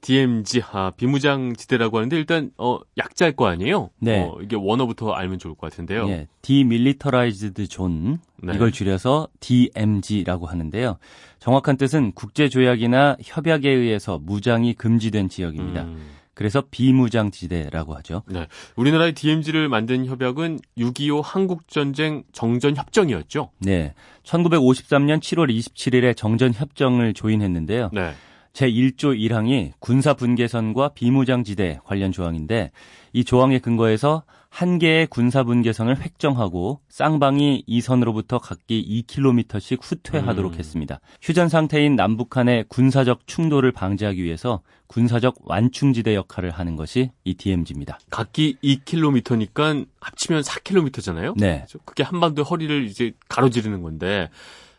DMZ 0.00 0.62
아, 0.70 0.92
비무장지대라고 0.96 1.96
하는데 1.96 2.16
일단 2.16 2.50
어 2.58 2.78
약자일 2.98 3.34
거 3.36 3.46
아니에요? 3.46 3.90
네. 3.98 4.20
어, 4.20 4.36
이게 4.42 4.54
원어부터 4.54 5.12
알면 5.12 5.38
좋을 5.38 5.54
것 5.54 5.70
같은데요. 5.70 6.06
네. 6.06 6.28
Demilitarized 6.42 7.66
Zone 7.66 8.18
네. 8.42 8.52
이걸 8.54 8.70
줄여서 8.70 9.28
DMZ라고 9.40 10.46
하는데요. 10.46 10.98
정확한 11.40 11.78
뜻은 11.78 12.12
국제 12.12 12.48
조약이나 12.48 13.16
협약에 13.22 13.68
의해서 13.70 14.18
무장이 14.22 14.74
금지된 14.74 15.30
지역입니다. 15.30 15.82
음. 15.84 16.14
그래서 16.34 16.62
비무장지대라고 16.70 17.94
하죠. 17.96 18.22
네. 18.26 18.46
우리나라의 18.76 19.12
DMZ를 19.14 19.68
만든 19.68 20.06
협약은 20.06 20.58
6.25 20.78 21.22
한국전쟁 21.24 22.24
정전협정이었죠? 22.32 23.50
네. 23.60 23.94
1953년 24.24 25.20
7월 25.20 25.54
27일에 25.56 26.16
정전협정을 26.16 27.14
조인했는데요. 27.14 27.90
네. 27.92 28.12
제1조 28.52 29.18
1항이 29.18 29.72
군사 29.80 30.14
분계선과 30.14 30.90
비무장지대 30.90 31.80
관련 31.84 32.12
조항인데 32.12 32.70
이 33.12 33.24
조항에 33.24 33.58
근거해서 33.58 34.22
한 34.54 34.78
개의 34.78 35.08
군사분계선을 35.08 36.00
획정하고 36.00 36.78
쌍방이 36.88 37.64
이 37.66 37.80
선으로부터 37.80 38.38
각기 38.38 39.04
2km씩 39.04 39.80
후퇴하도록 39.82 40.52
음. 40.52 40.58
했습니다. 40.60 41.00
휴전 41.20 41.48
상태인 41.48 41.96
남북한의 41.96 42.66
군사적 42.68 43.26
충돌을 43.26 43.72
방지하기 43.72 44.22
위해서 44.22 44.62
군사적 44.86 45.38
완충지대 45.40 46.14
역할을 46.14 46.52
하는 46.52 46.76
것이 46.76 47.10
이 47.24 47.34
DMZ입니다. 47.34 47.98
각기 48.10 48.56
2km니까 48.62 49.88
합치면 50.00 50.42
4km잖아요. 50.42 51.34
네. 51.36 51.66
그게 51.84 52.04
한반도 52.04 52.44
허리를 52.44 52.84
이제 52.84 53.10
가로지르는 53.28 53.82
건데 53.82 54.30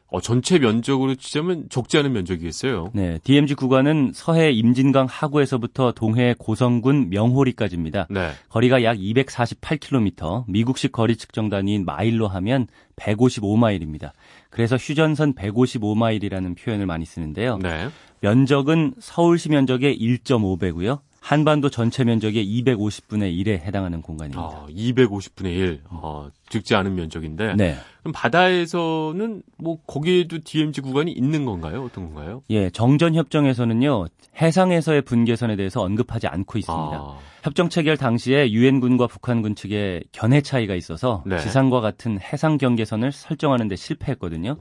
어, 0.07 0.21
전체 0.21 0.59
면적으로 0.59 1.15
치자면 1.15 1.65
적지 1.69 1.97
않은 1.97 2.13
면적이겠어요. 2.13 2.91
네, 2.93 3.19
DMZ 3.23 3.55
구간은 3.55 4.11
서해 4.13 4.51
임진강 4.51 5.07
하구에서부터 5.09 5.93
동해 5.93 6.35
고성군 6.37 7.09
명호리까지입니다. 7.09 8.07
네. 8.09 8.31
거리가 8.49 8.83
약 8.83 8.97
248km, 8.97 10.45
미국식 10.47 10.91
거리 10.91 11.15
측정 11.17 11.49
단위인 11.49 11.85
마일로 11.85 12.27
하면 12.27 12.67
155마일입니다. 12.97 14.11
그래서 14.49 14.75
휴전선 14.77 15.33
155마일이라는 15.33 16.57
표현을 16.57 16.85
많이 16.85 17.05
쓰는데요. 17.05 17.57
네. 17.57 17.89
면적은 18.21 18.93
서울시 18.99 19.49
면적의 19.49 19.99
1.5배고요. 19.99 20.99
한반도 21.25 21.71
전체 21.71 22.03
면적의 22.03 22.45
250분의 22.45 23.35
1에 23.43 23.59
해당하는 23.61 24.03
공간입니다. 24.03 24.39
아, 24.39 24.67
250분의 24.69 25.45
1. 25.45 25.81
아, 25.89 26.29
적지 26.49 26.75
않은 26.75 26.93
면적인데. 26.93 27.55
네. 27.55 27.75
그럼 28.01 28.13
바다에서는 28.13 29.41
뭐 29.57 29.79
거기에도 29.87 30.37
DMZ 30.43 30.81
구간이 30.81 31.11
있는 31.11 31.45
건가요? 31.45 31.83
어떤 31.83 32.13
건가요? 32.13 32.43
예, 32.51 32.69
정전 32.69 33.15
협정에서는요. 33.15 34.05
해상에서의 34.39 35.01
분계선에 35.01 35.55
대해서 35.55 35.81
언급하지 35.81 36.27
않고 36.27 36.59
있습니다. 36.59 36.95
아. 36.95 37.17
협정 37.41 37.69
체결 37.69 37.97
당시에 37.97 38.51
유엔군과 38.51 39.07
북한군 39.07 39.55
측에 39.55 40.03
견해 40.11 40.41
차이가 40.41 40.75
있어서 40.75 41.23
네. 41.25 41.39
지상과 41.39 41.81
같은 41.81 42.19
해상 42.19 42.59
경계선을 42.59 43.11
설정하는 43.11 43.67
데 43.67 43.75
실패했거든요. 43.75 44.57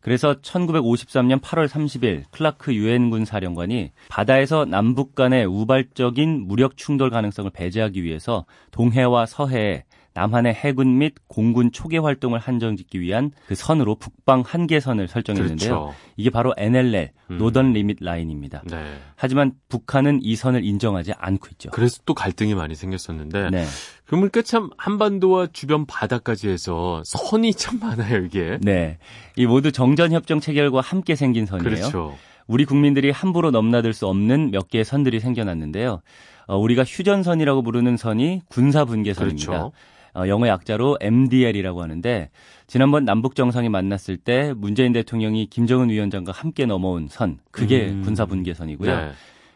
그래서 0.00 0.34
1953년 0.40 1.40
8월 1.40 1.68
30일 1.68 2.24
클라크 2.30 2.74
유엔 2.74 3.10
군 3.10 3.24
사령관이 3.24 3.90
바다에서 4.08 4.64
남북 4.64 5.14
간의 5.14 5.44
우발적인 5.46 6.46
무력 6.46 6.76
충돌 6.76 7.10
가능성을 7.10 7.50
배제하기 7.50 8.02
위해서 8.04 8.46
동해와 8.70 9.26
서해에 9.26 9.84
남한의 10.18 10.52
해군 10.52 10.98
및 10.98 11.14
공군 11.28 11.70
초계 11.70 11.98
활동을 11.98 12.40
한정짓기 12.40 13.00
위한 13.00 13.30
그 13.46 13.54
선으로 13.54 13.94
북방 13.94 14.42
한계선을 14.44 15.06
설정했는데요. 15.06 15.70
그렇죠. 15.70 15.94
이게 16.16 16.30
바로 16.30 16.52
NLL 16.56 17.12
음. 17.30 17.38
노던 17.38 17.72
리밋 17.72 17.98
라인입니다. 18.00 18.62
네. 18.66 18.98
하지만 19.14 19.52
북한은 19.68 20.18
이 20.22 20.34
선을 20.34 20.64
인정하지 20.64 21.12
않고 21.16 21.48
있죠. 21.52 21.70
그래서 21.70 22.00
또 22.04 22.14
갈등이 22.14 22.56
많이 22.56 22.74
생겼었는데 22.74 23.50
네. 23.50 23.64
그러니까 24.06 24.42
참 24.42 24.70
한반도와 24.76 25.48
주변 25.52 25.86
바다까지 25.86 26.48
해서 26.48 27.00
선이 27.04 27.54
참 27.54 27.78
많아요, 27.78 28.24
이게. 28.24 28.58
네. 28.60 28.98
이 29.36 29.46
모두 29.46 29.70
정전 29.70 30.10
협정 30.10 30.40
체결과 30.40 30.80
함께 30.80 31.14
생긴 31.14 31.46
선이에요. 31.46 31.76
그렇죠. 31.76 32.18
우리 32.48 32.64
국민들이 32.64 33.10
함부로 33.10 33.52
넘나들 33.52 33.92
수 33.92 34.08
없는 34.08 34.50
몇 34.50 34.68
개의 34.68 34.84
선들이 34.84 35.20
생겨났는데요. 35.20 36.00
어, 36.48 36.56
우리가 36.56 36.82
휴전선이라고 36.82 37.62
부르는 37.62 37.96
선이 37.98 38.40
군사분계선입니다. 38.48 39.46
그렇죠. 39.46 39.72
어, 40.18 40.26
영어 40.26 40.48
약자로 40.48 40.98
MDL이라고 41.00 41.82
하는데 41.82 42.30
지난번 42.66 43.04
남북 43.04 43.36
정상이 43.36 43.68
만났을 43.68 44.16
때 44.16 44.52
문재인 44.56 44.92
대통령이 44.92 45.46
김정은 45.46 45.90
위원장과 45.90 46.32
함께 46.32 46.66
넘어온 46.66 47.06
선 47.08 47.38
그게 47.50 47.88
음. 47.90 48.02
군사 48.02 48.26
분계선이고요. 48.26 48.96
네. 48.96 49.12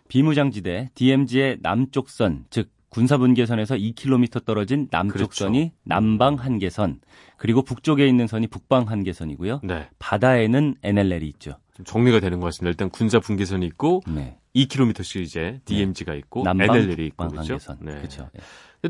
비무장지대 0.08 0.90
DMZ의 0.94 1.58
남쪽 1.62 2.10
선, 2.10 2.44
즉 2.50 2.70
군사분계선에서 2.90 3.76
2km 3.76 4.44
떨어진 4.44 4.86
남쪽 4.90 5.32
선이 5.32 5.58
그렇죠. 5.58 5.74
남방 5.84 6.34
한계선, 6.34 7.00
그리고 7.38 7.62
북쪽에 7.62 8.06
있는 8.06 8.26
선이 8.26 8.48
북방 8.48 8.88
한계선이고요. 8.88 9.60
네. 9.64 9.88
바다에는 9.98 10.76
NLL이 10.82 11.26
있죠. 11.28 11.56
정리가 11.84 12.20
되는 12.20 12.38
것 12.38 12.46
같습니다. 12.46 12.68
일단 12.68 12.90
군사 12.90 13.18
분계선이 13.18 13.64
있고 13.66 14.02
네. 14.06 14.36
2km씩 14.54 15.22
이제 15.22 15.60
DMZ가 15.64 16.14
있고 16.14 16.44
남방, 16.44 16.76
NLL이 16.76 17.06
있고 17.06 17.28
그렇죠. 17.28 17.56
네. 17.80 17.94
그렇죠. 17.94 18.28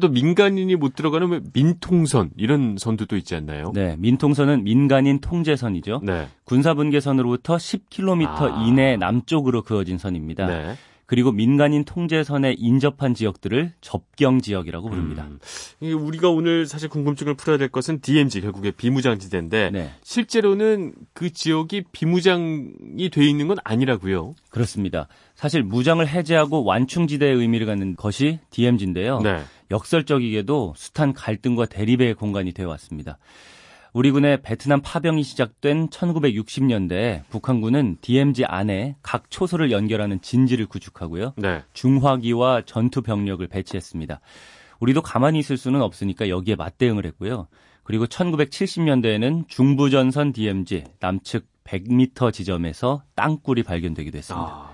또 0.01 0.09
민간인이 0.09 0.75
못 0.77 0.95
들어가는 0.95 1.51
민통선 1.53 2.31
이런 2.37 2.77
선도 2.79 3.05
또 3.05 3.17
있지 3.17 3.35
않나요? 3.35 3.73
네, 3.75 3.97
민통선은 3.99 4.65
민간인 4.65 5.21
통제선이죠. 5.21 6.01
네. 6.03 6.29
군사분계선으로부터 6.45 7.57
10km 7.57 8.27
아. 8.27 8.65
이내 8.67 8.97
남쪽으로 8.97 9.63
그어진 9.63 9.99
선입니다. 9.99 10.47
네. 10.47 10.77
그리고 11.13 11.31
민간인 11.31 11.85
통제선에 11.85 12.55
인접한 12.57 13.13
지역들을 13.13 13.75
접경 13.83 14.41
지역이라고 14.41 14.89
부릅니다. 14.89 15.29
음. 15.29 15.39
우리가 15.83 16.31
오늘 16.31 16.65
사실 16.65 16.89
궁금증을 16.89 17.35
풀어야 17.35 17.59
될 17.59 17.69
것은 17.69 18.01
DMZ 18.01 18.41
결국에 18.41 18.71
비무장지대인데 18.71 19.71
네. 19.73 19.91
실제로는 20.03 20.95
그 21.13 21.31
지역이 21.31 21.85
비무장이 21.93 23.11
돼 23.13 23.27
있는 23.27 23.47
건 23.47 23.59
아니라고요. 23.63 24.35
그렇습니다. 24.49 25.07
사실 25.35 25.63
무장을 25.63 26.07
해제하고 26.09 26.65
완충지대의 26.65 27.37
의미를 27.37 27.67
갖는 27.67 27.95
것이 27.97 28.39
DMZ인데요. 28.49 29.21
네. 29.21 29.41
역설적이게도 29.73 30.75
숱한 30.77 31.15
갈등과 31.15 31.67
대립의 31.67 32.15
공간이 32.15 32.53
되어 32.53 32.69
왔습니다. 32.69 33.19
우리 33.95 34.11
군의 34.11 34.41
베트남 34.41 34.81
파병이 34.83 35.23
시작된 35.23 35.89
1960년대에 35.89 37.25
북한군은 37.29 37.99
DMZ 38.01 38.45
안에 38.45 38.97
각 39.03 39.31
초소를 39.31 39.71
연결하는 39.71 40.21
진지를 40.23 40.67
구축하고요. 40.67 41.35
네. 41.37 41.63
중화기와 41.75 42.63
전투 42.65 43.03
병력을 43.03 43.47
배치했습니다. 43.47 44.21
우리도 44.81 45.03
가만히 45.03 45.39
있을 45.41 45.57
수는 45.57 45.83
없으니까 45.83 46.29
여기에 46.29 46.57
맞대응을 46.57 47.05
했고요. 47.07 47.49
그리고 47.83 48.07
1970년대에는 48.07 49.49
중부전선 49.49 50.33
DMZ 50.33 50.85
남측 51.01 51.47
100m 51.65 52.33
지점에서 52.33 53.03
땅굴이 53.15 53.63
발견되기도 53.63 54.19
했습니다. 54.19 54.47
아. 54.47 54.72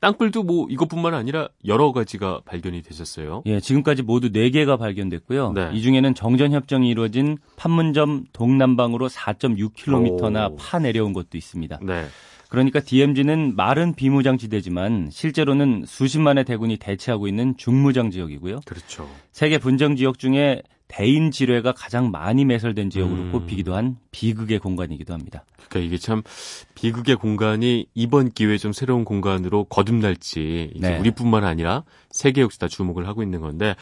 땅굴도 0.00 0.42
뭐 0.42 0.66
이것뿐만 0.70 1.14
아니라 1.14 1.48
여러 1.66 1.92
가지가 1.92 2.40
발견이 2.44 2.82
되셨어요. 2.82 3.42
예, 3.46 3.60
지금까지 3.60 4.02
모두 4.02 4.30
4개가 4.30 4.78
발견됐고요. 4.78 5.52
네. 5.52 5.70
이 5.72 5.82
중에는 5.82 6.14
정전 6.14 6.52
협정이 6.52 6.88
이루어진 6.88 7.36
판문점 7.56 8.24
동남방으로 8.32 9.08
4.6km나 9.08 10.56
파 10.58 10.78
내려온 10.78 11.12
것도 11.12 11.36
있습니다. 11.36 11.80
네. 11.82 12.06
그러니까 12.48 12.80
DMZ는 12.80 13.54
마른 13.54 13.94
비무장 13.94 14.36
지대지만 14.36 15.08
실제로는 15.12 15.84
수십만의 15.86 16.44
대군이 16.44 16.78
대치하고 16.78 17.28
있는 17.28 17.56
중무장 17.56 18.10
지역이고요. 18.10 18.60
그렇죠. 18.64 19.08
세계 19.30 19.58
분정 19.58 19.94
지역 19.94 20.18
중에 20.18 20.62
대인 20.92 21.30
지뢰가 21.30 21.72
가장 21.72 22.10
많이 22.10 22.44
매설된 22.44 22.90
지역으로 22.90 23.22
음. 23.22 23.32
꼽히기도 23.32 23.76
한 23.76 23.96
비극의 24.10 24.58
공간이기도 24.58 25.14
합니다. 25.14 25.44
그러니까 25.68 25.86
이게 25.86 25.98
참 25.98 26.22
비극의 26.74 27.14
공간이 27.16 27.86
이번 27.94 28.30
기회에 28.30 28.58
좀 28.58 28.72
새로운 28.72 29.04
공간으로 29.04 29.64
거듭날지 29.64 30.72
이제 30.74 30.90
네. 30.90 30.98
우리뿐만 30.98 31.44
아니라 31.44 31.84
세계 32.10 32.40
역시 32.40 32.58
다 32.58 32.66
주목을 32.66 33.06
하고 33.06 33.22
있는 33.22 33.40
건데 33.40 33.76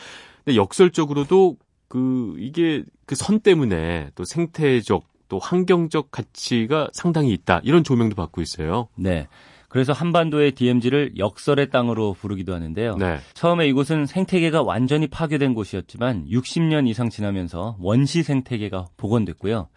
근데 0.44 0.56
역설적으로도 0.56 1.56
그 1.88 2.34
이게 2.38 2.84
그 3.06 3.14
선 3.14 3.40
때문에 3.40 4.10
또 4.14 4.24
생태적 4.26 5.04
또 5.28 5.38
환경적 5.38 6.10
가치가 6.10 6.88
상당히 6.92 7.32
있다 7.32 7.60
이런 7.64 7.84
조명도 7.84 8.16
받고 8.16 8.42
있어요. 8.42 8.88
네. 8.96 9.28
그래서 9.68 9.92
한반도의 9.92 10.52
DMZ를 10.52 11.18
역설의 11.18 11.70
땅으로 11.70 12.14
부르기도 12.14 12.54
하는데요. 12.54 12.96
네. 12.96 13.18
처음에 13.34 13.68
이곳은 13.68 14.06
생태계가 14.06 14.62
완전히 14.62 15.06
파괴된 15.06 15.54
곳이었지만 15.54 16.26
60년 16.26 16.88
이상 16.88 17.10
지나면서 17.10 17.76
원시 17.78 18.22
생태계가 18.22 18.86
복원됐고요. 18.96 19.68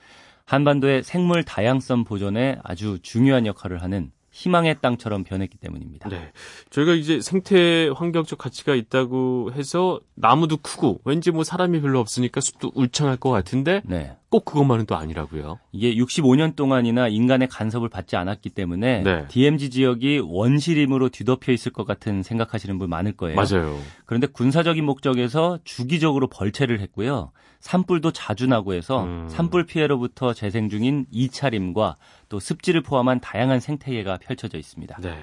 한반도의 0.45 1.03
생물 1.03 1.43
다양성 1.43 2.03
보존에 2.03 2.57
아주 2.63 2.99
중요한 3.01 3.45
역할을 3.45 3.81
하는 3.81 4.11
희망의 4.31 4.77
땅처럼 4.81 5.23
변했기 5.23 5.57
때문입니다. 5.57 6.09
네. 6.09 6.31
저희가 6.69 6.93
이제 6.93 7.19
생태 7.19 7.89
환경적 7.93 8.39
가치가 8.39 8.75
있다고 8.75 9.51
해서 9.53 9.99
나무도 10.15 10.57
크고 10.57 11.01
왠지 11.03 11.31
뭐 11.31 11.43
사람이 11.43 11.81
별로 11.81 11.99
없으니까 11.99 12.39
숲도 12.39 12.71
울창할 12.73 13.17
것 13.17 13.29
같은데 13.29 13.81
네. 13.85 14.15
꼭 14.31 14.45
그것만은 14.45 14.85
또 14.85 14.95
아니라고요. 14.95 15.59
이게 15.73 15.93
65년 15.93 16.55
동안이나 16.55 17.09
인간의 17.09 17.49
간섭을 17.49 17.89
받지 17.89 18.15
않았기 18.15 18.51
때문에 18.51 19.03
네. 19.03 19.25
DMZ 19.27 19.69
지역이 19.69 20.21
원시림으로 20.23 21.09
뒤덮여 21.09 21.51
있을 21.51 21.73
것 21.73 21.83
같은 21.83 22.23
생각하시는 22.23 22.79
분 22.79 22.89
많을 22.89 23.11
거예요. 23.17 23.35
맞아요. 23.35 23.77
그런데 24.05 24.27
군사적인 24.27 24.85
목적에서 24.85 25.59
주기적으로 25.65 26.27
벌채를 26.27 26.79
했고요. 26.79 27.33
산불도 27.59 28.11
자주 28.11 28.47
나고 28.47 28.73
해서 28.73 29.03
음. 29.03 29.27
산불 29.29 29.65
피해로부터 29.65 30.33
재생 30.33 30.69
중인 30.69 31.07
이차림과 31.11 31.97
또 32.29 32.39
습지를 32.39 32.81
포함한 32.83 33.19
다양한 33.19 33.59
생태계가 33.59 34.19
펼쳐져 34.19 34.57
있습니다. 34.57 34.97
네. 35.01 35.13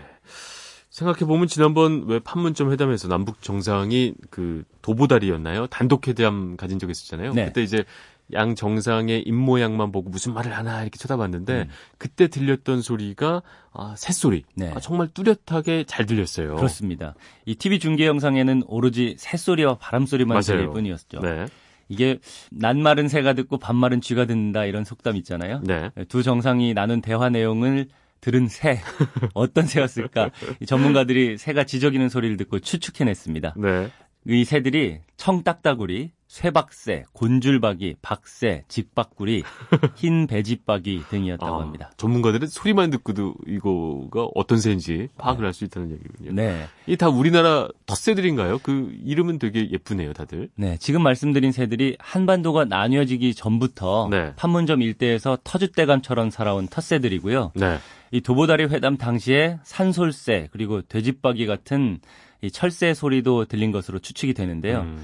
생각해 0.90 1.20
보면 1.20 1.46
지난번 1.46 2.04
왜 2.08 2.18
판문점 2.18 2.72
회담에서 2.72 3.08
남북 3.08 3.40
정상이 3.40 4.14
그 4.30 4.64
도보다리였나요? 4.82 5.68
단독 5.68 6.08
회담 6.08 6.56
가진 6.56 6.78
적 6.78 6.90
있었잖아요. 6.90 7.32
네. 7.32 7.46
그때 7.46 7.62
이제 7.62 7.84
양 8.32 8.54
정상의 8.54 9.22
입 9.22 9.32
모양만 9.34 9.92
보고 9.92 10.10
무슨 10.10 10.34
말을 10.34 10.56
하나 10.56 10.82
이렇게 10.82 10.98
쳐다봤는데 10.98 11.62
음. 11.62 11.68
그때 11.96 12.28
들렸던 12.28 12.82
소리가 12.82 13.42
아, 13.72 13.94
새소리. 13.96 14.44
네. 14.54 14.70
아, 14.74 14.80
정말 14.80 15.08
뚜렷하게 15.08 15.84
잘 15.84 16.06
들렸어요. 16.06 16.56
그렇습니다. 16.56 17.14
이 17.46 17.54
TV 17.54 17.78
중계 17.78 18.06
영상에는 18.06 18.64
오로지 18.66 19.16
새소리와 19.18 19.78
바람소리만 19.78 20.42
들릴 20.42 20.68
뿐이었죠. 20.70 21.20
네. 21.20 21.46
이게 21.88 22.18
낱말은 22.50 23.08
새가 23.08 23.32
듣고 23.32 23.58
반말은 23.58 24.00
쥐가 24.00 24.26
듣는다 24.26 24.66
이런 24.66 24.84
속담 24.84 25.16
있잖아요. 25.16 25.62
네. 25.64 25.90
두 26.08 26.22
정상이 26.22 26.74
나눈 26.74 27.00
대화 27.00 27.30
내용을 27.30 27.88
들은 28.20 28.48
새 28.48 28.80
어떤 29.32 29.66
새였을까? 29.66 30.30
전문가들이 30.66 31.38
새가 31.38 31.64
지저귀는 31.64 32.08
소리를 32.08 32.36
듣고 32.36 32.58
추측해냈습니다. 32.58 33.54
네. 33.56 33.90
이 34.26 34.44
새들이 34.44 34.98
청딱따구리, 35.16 36.10
쇠박새, 36.28 37.04
곤줄박이, 37.14 37.96
박새, 38.02 38.62
직박구리, 38.68 39.42
흰 39.96 40.26
배지박이 40.26 41.04
등이었다고 41.08 41.54
아, 41.56 41.62
합니다. 41.62 41.90
전문가들은 41.96 42.48
소리만 42.48 42.90
듣고도 42.90 43.34
이거가 43.46 44.28
어떤 44.34 44.58
새인지 44.60 45.08
파악을 45.16 45.40
네. 45.40 45.46
할수 45.46 45.64
있다는 45.64 45.92
얘기군요. 45.92 46.32
네. 46.32 46.66
이 46.86 46.96
다 46.96 47.08
우리나라 47.08 47.68
덧새들인가요? 47.86 48.58
그 48.62 48.94
이름은 49.04 49.38
되게 49.38 49.70
예쁘네요, 49.70 50.12
다들. 50.12 50.50
네. 50.54 50.76
지금 50.78 51.02
말씀드린 51.02 51.50
새들이 51.50 51.96
한반도가 51.98 52.66
나뉘어지기 52.66 53.34
전부터 53.34 54.08
네. 54.10 54.34
판문점 54.36 54.82
일대에서 54.82 55.38
터줏대감처럼 55.44 56.30
살아온 56.30 56.68
텃새들이고요. 56.68 57.52
네. 57.54 57.78
이 58.10 58.20
도보다리 58.20 58.64
회담 58.64 58.98
당시에 58.98 59.58
산솔새 59.62 60.48
그리고 60.52 60.82
돼지박이 60.82 61.46
같은 61.46 62.00
이 62.42 62.50
철새 62.50 62.94
소리도 62.94 63.46
들린 63.46 63.72
것으로 63.72 63.98
추측이 63.98 64.34
되는데요. 64.34 64.80
음. 64.80 64.98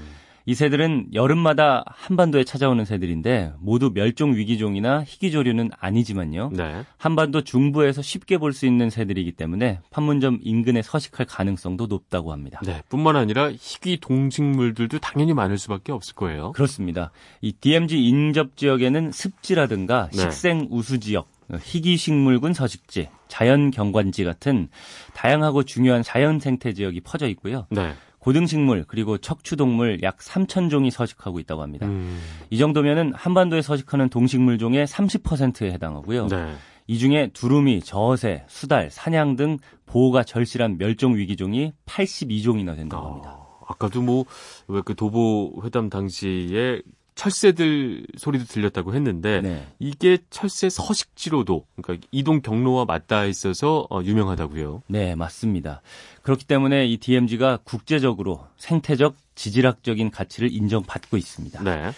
이 0.47 0.53
새들은 0.53 1.07
여름마다 1.15 1.83
한반도에 1.87 2.43
찾아오는 2.43 2.85
새들인데 2.85 3.53
모두 3.59 3.91
멸종 3.91 4.35
위기종이나 4.35 5.03
희귀조류는 5.03 5.71
아니지만요. 5.79 6.51
네. 6.53 6.83
한반도 6.97 7.41
중부에서 7.43 8.03
쉽게 8.03 8.37
볼 8.37 8.53
수 8.53 8.67
있는 8.67 8.91
새들이기 8.91 9.31
때문에 9.33 9.79
판문점 9.89 10.39
인근에 10.43 10.83
서식할 10.83 11.25
가능성도 11.25 11.87
높다고 11.87 12.31
합니다. 12.31 12.61
네, 12.63 12.83
뿐만 12.89 13.15
아니라 13.15 13.49
희귀 13.51 13.97
동식물들도 14.01 14.99
당연히 14.99 15.33
많을 15.33 15.57
수밖에 15.57 15.91
없을 15.91 16.13
거예요. 16.13 16.51
그렇습니다. 16.51 17.11
이 17.41 17.51
DMZ 17.51 17.97
인접 18.07 18.55
지역에는 18.55 19.11
습지라든가 19.11 20.09
네. 20.13 20.21
식생 20.21 20.67
우수 20.69 20.99
지역 20.99 21.27
희귀식물군 21.53 22.53
서식지, 22.53 23.09
자연경관지 23.27 24.23
같은 24.23 24.67
다양하고 25.13 25.63
중요한 25.63 26.03
자연 26.03 26.39
생태 26.39 26.73
지역이 26.73 27.01
퍼져 27.01 27.27
있고요. 27.29 27.67
네. 27.69 27.93
고등식물 28.19 28.85
그리고 28.87 29.19
척추동물 29.19 30.01
약 30.01 30.17
3천 30.17 30.71
종이 30.71 30.89
서식하고 30.89 31.39
있다고 31.39 31.61
합니다. 31.61 31.85
음. 31.85 32.19
이 32.49 32.57
정도면은 32.57 33.13
한반도에 33.13 33.61
서식하는 33.61 34.09
동식물 34.09 34.57
종의 34.57 34.87
30%에 34.87 35.71
해당하고요. 35.71 36.27
네. 36.27 36.55
이 36.87 36.97
중에 36.97 37.29
두루미, 37.33 37.81
저새, 37.81 38.43
수달, 38.47 38.89
사냥 38.89 39.35
등 39.35 39.57
보호가 39.85 40.23
절실한 40.23 40.77
멸종 40.79 41.15
위기종이 41.15 41.73
82종이나 41.85 42.75
된다고 42.75 43.07
합니다. 43.07 43.37
아, 43.37 43.45
아까도 43.67 44.01
뭐 44.01 44.25
왜 44.67 44.81
그 44.83 44.95
도보 44.95 45.61
회담 45.63 45.89
당시에 45.89 46.81
철새들 47.15 48.05
소리도 48.17 48.45
들렸다고 48.45 48.93
했는데 48.93 49.41
네. 49.41 49.65
이게 49.79 50.17
철새 50.29 50.69
서식지로도 50.69 51.65
그러니까 51.81 52.07
이동 52.11 52.41
경로와 52.41 52.85
맞닿아 52.85 53.25
있어서 53.25 53.87
어, 53.89 54.01
유명하다고요. 54.03 54.83
네, 54.87 55.15
맞습니다. 55.15 55.81
그렇기 56.21 56.45
때문에 56.45 56.85
이 56.85 56.97
DMZ가 56.97 57.59
국제적으로 57.63 58.45
생태적 58.57 59.15
지질학적인 59.35 60.11
가치를 60.11 60.51
인정받고 60.51 61.17
있습니다. 61.17 61.63
네. 61.63 61.91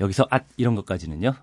여기서 0.00 0.26
앗 0.30 0.44
이런 0.56 0.76
것까지는요. 0.76 1.34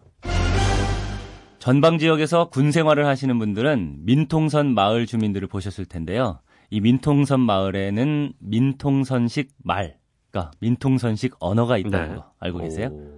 전방 1.60 1.98
지역에서 1.98 2.50
군 2.50 2.72
생활을 2.72 3.06
하시는 3.06 3.38
분들은 3.38 4.06
민통선 4.06 4.74
마을 4.74 5.06
주민들을 5.06 5.50
보셨을 5.50 5.86
텐데요. 5.86 6.40
이 6.70 6.80
민통선 6.80 7.42
마을에는 7.42 8.34
민통선식 8.40 9.50
말, 9.64 9.97
그러니까 10.32 10.52
민통선식 10.60 11.36
언어가 11.40 11.78
있다는 11.78 12.10
네. 12.10 12.16
거 12.16 12.32
알고 12.40 12.60
계세요? 12.60 12.90
오. 12.92 13.18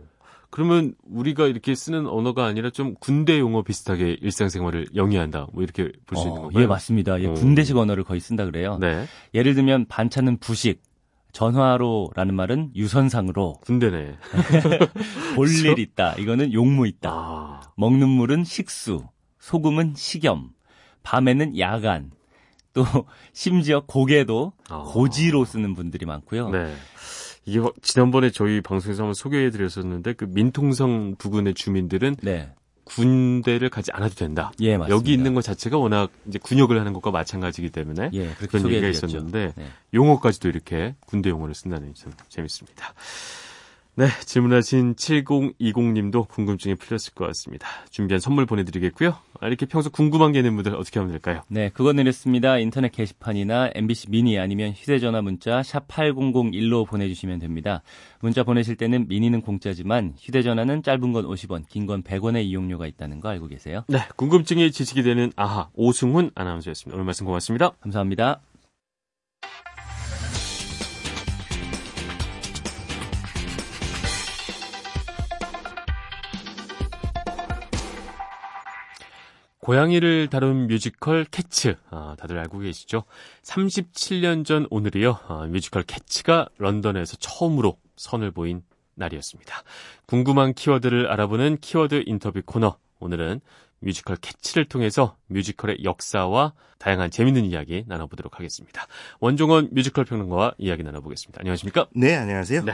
그러면 0.51 0.95
우리가 1.03 1.45
이렇게 1.45 1.75
쓰는 1.75 2.07
언어가 2.07 2.45
아니라 2.45 2.71
좀 2.71 2.95
군대 2.99 3.39
용어 3.39 3.61
비슷하게 3.61 4.17
일상생활을 4.19 4.87
영위한다. 4.95 5.47
뭐 5.53 5.61
이렇게 5.63 5.91
볼수 6.07 6.23
어, 6.23 6.27
있는 6.27 6.41
건가요? 6.41 6.63
예, 6.63 6.67
맞습니다. 6.67 7.21
예, 7.21 7.27
군대식 7.27 7.77
언어를 7.77 8.03
거의 8.03 8.19
쓴다 8.19 8.45
그래요. 8.45 8.77
네. 8.79 9.05
예를 9.35 9.53
들면 9.53 9.85
반찬은 9.87 10.37
부식, 10.37 10.81
전화로라는 11.33 12.33
말은 12.33 12.71
유선상으로. 12.75 13.59
군대네. 13.61 14.15
볼일 15.35 15.77
있다. 15.77 16.15
이거는 16.15 16.53
용무 16.53 16.87
있다. 16.87 17.11
아. 17.11 17.61
먹는 17.77 18.09
물은 18.09 18.43
식수, 18.43 19.05
소금은 19.39 19.93
식염, 19.95 20.49
밤에는 21.03 21.59
야간, 21.59 22.11
또 22.73 22.83
심지어 23.33 23.81
고개도 23.85 24.53
아. 24.69 24.79
고지로 24.87 25.45
쓰는 25.45 25.75
분들이 25.75 26.05
많고요. 26.07 26.49
네. 26.49 26.73
이게 27.49 27.61
지난번에 27.81 28.29
저희 28.29 28.61
방송에서 28.61 29.03
한번 29.03 29.13
소개해 29.15 29.49
드렸었는데 29.49 30.13
그 30.13 30.25
민통성 30.25 31.15
부근의 31.17 31.55
주민들은 31.55 32.17
네. 32.21 32.51
군대를 32.83 33.69
가지 33.69 33.91
않아도 33.91 34.15
된다. 34.15 34.51
예, 34.59 34.77
맞습니다. 34.77 34.95
여기 34.95 35.13
있는 35.13 35.33
것 35.33 35.43
자체가 35.43 35.77
워낙 35.77 36.11
이제 36.27 36.39
군역을 36.39 36.79
하는 36.79 36.93
것과 36.93 37.11
마찬가지이기 37.11 37.71
때문에 37.71 38.11
예, 38.13 38.29
그런 38.49 38.67
얘기가 38.67 38.87
있었는데 38.87 39.53
네. 39.55 39.65
용어까지도 39.93 40.47
이렇게 40.47 40.95
군대 41.05 41.29
용어를 41.29 41.53
쓴다는 41.55 41.93
점 41.93 42.13
재밌습니다. 42.29 42.93
네, 43.99 44.07
질문하신 44.25 44.95
7020님도 44.95 46.29
궁금증이 46.29 46.75
풀렸을 46.75 47.13
것 47.15 47.25
같습니다. 47.27 47.67
준비한 47.89 48.21
선물 48.21 48.45
보내드리겠고요. 48.45 49.13
아, 49.41 49.47
이렇게 49.47 49.65
평소 49.65 49.89
궁금한 49.89 50.31
게 50.31 50.39
있는 50.39 50.55
분들 50.55 50.73
어떻게 50.73 51.01
하면 51.01 51.11
될까요? 51.11 51.41
네, 51.49 51.69
그건 51.73 51.99
이렇습니다. 51.99 52.57
인터넷 52.59 52.93
게시판이나 52.93 53.71
MBC 53.75 54.09
미니 54.09 54.39
아니면 54.39 54.71
휴대전화 54.71 55.21
문자 55.21 55.61
샵 55.63 55.85
8001로 55.89 56.87
보내주시면 56.87 57.39
됩니다. 57.39 57.81
문자 58.21 58.43
보내실 58.43 58.77
때는 58.77 59.09
미니는 59.09 59.41
공짜지만 59.41 60.13
휴대전화는 60.17 60.81
짧은 60.81 61.11
건 61.11 61.25
50원, 61.25 61.67
긴 61.67 61.85
건 61.85 62.01
100원의 62.01 62.45
이용료가 62.45 62.87
있다는 62.87 63.19
거 63.19 63.27
알고 63.27 63.47
계세요? 63.47 63.83
네, 63.89 63.99
궁금증이 64.15 64.71
지식이 64.71 65.03
되는 65.03 65.33
아하 65.35 65.67
오승훈 65.73 66.31
아나운서였습니다. 66.35 66.95
오늘 66.95 67.03
말씀 67.03 67.25
고맙습니다. 67.25 67.71
감사합니다. 67.81 68.39
고양이를 79.69 80.29
다룬 80.31 80.65
뮤지컬 80.65 81.25
캐츠. 81.25 81.75
아, 81.91 82.15
다들 82.17 82.39
알고 82.39 82.57
계시죠? 82.57 83.03
37년 83.43 84.43
전 84.43 84.65
오늘이요. 84.71 85.19
아, 85.27 85.45
뮤지컬 85.45 85.83
캐츠가 85.83 86.49
런던에서 86.57 87.17
처음으로 87.17 87.77
선을 87.95 88.31
보인 88.31 88.63
날이었습니다. 88.95 89.61
궁금한 90.07 90.55
키워드를 90.55 91.11
알아보는 91.11 91.59
키워드 91.61 92.05
인터뷰 92.07 92.41
코너. 92.43 92.79
오늘은 92.99 93.41
뮤지컬 93.77 94.15
캐츠를 94.15 94.65
통해서 94.65 95.15
뮤지컬의 95.27 95.83
역사와 95.83 96.53
다양한 96.79 97.11
재밌는 97.11 97.45
이야기 97.45 97.83
나눠보도록 97.85 98.39
하겠습니다. 98.39 98.87
원종원 99.19 99.69
뮤지컬 99.71 100.03
평론가와 100.03 100.55
이야기 100.57 100.81
나눠보겠습니다. 100.81 101.41
안녕하십니까? 101.41 101.85
네, 101.93 102.15
안녕하세요. 102.15 102.65
네. 102.65 102.73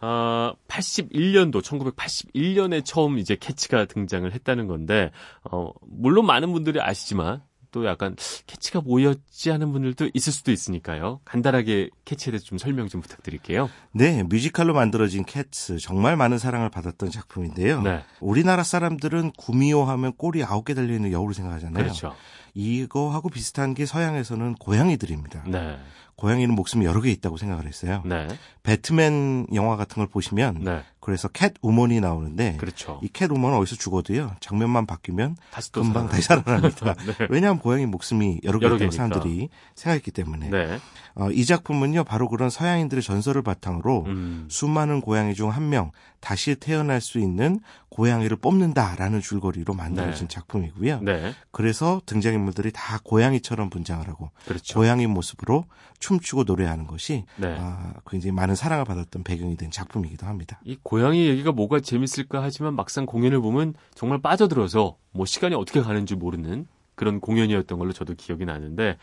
어, 0.00 0.52
81년도 0.68 1.62
1981년에 1.62 2.84
처음 2.84 3.18
이제 3.18 3.36
캐츠가 3.36 3.86
등장을 3.86 4.30
했다는 4.30 4.66
건데 4.66 5.10
어, 5.50 5.70
물론 5.82 6.26
많은 6.26 6.52
분들이 6.52 6.80
아시지만 6.80 7.42
또 7.74 7.84
약간 7.86 8.14
캐츠가 8.46 8.80
뭐였지 8.82 9.50
하는 9.50 9.72
분들도 9.72 10.10
있을 10.14 10.32
수도 10.32 10.52
있으니까요. 10.52 11.20
간단하게 11.24 11.90
캐츠에 12.04 12.30
대해서 12.30 12.44
좀 12.46 12.56
설명 12.56 12.86
좀 12.86 13.00
부탁드릴게요. 13.00 13.68
네, 13.90 14.22
뮤지컬로 14.22 14.74
만들어진 14.74 15.24
캐츠 15.24 15.78
정말 15.78 16.16
많은 16.16 16.38
사랑을 16.38 16.70
받았던 16.70 17.10
작품인데요. 17.10 17.82
네. 17.82 18.04
우리나라 18.20 18.62
사람들은 18.62 19.32
구미호 19.32 19.82
하면 19.82 20.12
꼬리 20.16 20.44
아홉 20.44 20.66
개 20.66 20.74
달려 20.74 20.94
있는 20.94 21.10
여우를 21.10 21.34
생각하잖아요. 21.34 21.82
그렇죠. 21.82 22.14
이거하고 22.54 23.28
비슷한 23.28 23.74
게 23.74 23.86
서양에서는 23.86 24.54
고양이들입니다. 24.54 25.42
네. 25.48 25.76
고양이는 26.16 26.54
목숨이 26.54 26.84
여러 26.84 27.00
개 27.00 27.10
있다고 27.10 27.36
생각을 27.36 27.66
했어요. 27.66 28.02
네. 28.04 28.28
배트맨 28.62 29.48
영화 29.54 29.76
같은 29.76 29.96
걸 29.96 30.06
보시면 30.06 30.60
네. 30.64 30.82
그래서 31.04 31.28
캣우먼이 31.28 32.00
나오는데 32.00 32.56
그렇죠. 32.56 32.98
이 33.02 33.30
캣우먼은 33.30 33.58
어디서 33.58 33.76
죽어도요 33.76 34.36
장면만 34.40 34.86
바뀌면 34.86 35.36
다시 35.50 35.70
금방 35.70 36.08
다시 36.08 36.22
살아납니다. 36.22 36.94
네. 37.04 37.26
왜냐하면 37.28 37.58
고양이 37.60 37.84
목숨이 37.84 38.40
여러 38.42 38.58
개 38.58 38.64
있다고 38.66 38.90
사람들이 38.90 39.50
생각했기 39.74 40.10
때문에 40.12 40.48
네. 40.48 40.78
어, 41.14 41.30
이 41.30 41.44
작품은요 41.44 42.04
바로 42.04 42.28
그런 42.30 42.48
서양인들의 42.48 43.02
전설을 43.02 43.42
바탕으로 43.42 44.04
음. 44.06 44.48
수많은 44.50 45.02
고양이 45.02 45.34
중 45.34 45.50
한 45.50 45.68
명 45.68 45.90
다시 46.20 46.54
태어날 46.54 47.02
수 47.02 47.18
있는 47.18 47.60
고양이를 47.90 48.38
뽑는다라는 48.38 49.20
줄거리로 49.20 49.74
만들어진 49.74 50.26
네. 50.26 50.34
작품이고요. 50.34 51.00
네. 51.02 51.34
그래서 51.50 52.00
등장인물들이 52.06 52.72
다 52.72 52.98
고양이처럼 53.04 53.68
분장을 53.68 54.08
하고 54.08 54.30
그렇죠. 54.46 54.78
고양이 54.78 55.06
모습으로 55.06 55.66
춤추고 56.00 56.44
노래하는 56.44 56.86
것이 56.86 57.24
네. 57.36 57.54
아, 57.58 57.92
굉장히 58.08 58.32
많은 58.32 58.54
사랑을 58.54 58.84
받았던 58.86 59.22
배경이 59.22 59.56
된 59.58 59.70
작품이기도 59.70 60.26
합니다. 60.26 60.58
이 60.64 60.76
고 60.82 60.93
양이 61.00 61.26
얘기가 61.26 61.52
뭐가 61.52 61.80
재밌을까 61.80 62.42
하지만 62.42 62.74
막상 62.74 63.06
공연을 63.06 63.40
보면 63.40 63.74
정말 63.94 64.20
빠져들어서 64.20 64.96
뭐 65.12 65.26
시간이 65.26 65.54
어떻게 65.54 65.80
가는지 65.80 66.14
모르는 66.14 66.66
그런 66.94 67.20
공연이었던 67.20 67.78
걸로 67.78 67.92
저도 67.92 68.14
기억이 68.14 68.44
나는데 68.44 68.96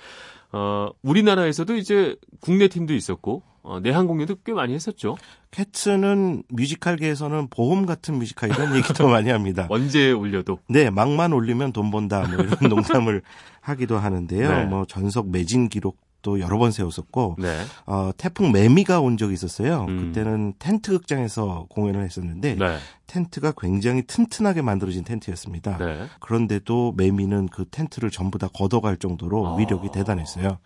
어, 0.51 0.89
우리나라에서도 1.01 1.75
이제 1.75 2.15
국내 2.39 2.67
팀도 2.67 2.93
있었고 2.93 3.43
어, 3.63 3.79
내한 3.79 4.07
공연도 4.07 4.35
꽤 4.43 4.53
많이 4.53 4.73
했었죠. 4.73 5.17
캐츠는 5.51 6.43
뮤지컬계에서는 6.49 7.47
보험 7.49 7.85
같은 7.85 8.17
뮤지컬 8.17 8.49
이런 8.49 8.75
얘기도 8.75 9.07
많이 9.07 9.29
합니다. 9.29 9.67
언제 9.69 10.11
올려도. 10.11 10.59
네, 10.67 10.89
막만 10.89 11.31
올리면 11.31 11.71
돈 11.73 11.91
번다 11.91 12.27
뭐 12.27 12.43
이런 12.43 12.69
농담을 12.69 13.21
하기도 13.61 13.97
하는데요. 13.97 14.49
네. 14.49 14.65
뭐 14.65 14.85
전석 14.85 15.29
매진 15.29 15.69
기록 15.69 15.97
계획도 16.21 16.39
여러 16.39 16.57
번 16.57 16.71
세웠었고 16.71 17.35
네. 17.39 17.61
어, 17.85 18.11
태풍 18.15 18.51
매미가 18.51 19.01
온 19.01 19.17
적이 19.17 19.33
있었어요. 19.33 19.85
음. 19.89 19.97
그때는 20.07 20.53
텐트 20.59 20.91
극장에서 20.91 21.65
공연을 21.69 22.03
했었는데 22.05 22.55
네. 22.55 22.77
텐트가 23.11 23.51
굉장히 23.57 24.03
튼튼하게 24.03 24.61
만들어진 24.61 25.03
텐트였습니다. 25.03 25.77
네. 25.77 26.07
그런데도 26.21 26.93
매미는 26.95 27.49
그 27.49 27.65
텐트를 27.69 28.09
전부 28.09 28.37
다 28.37 28.47
걷어갈 28.47 28.95
정도로 28.95 29.47
아, 29.47 29.55
위력이 29.57 29.89
대단했어요. 29.91 30.59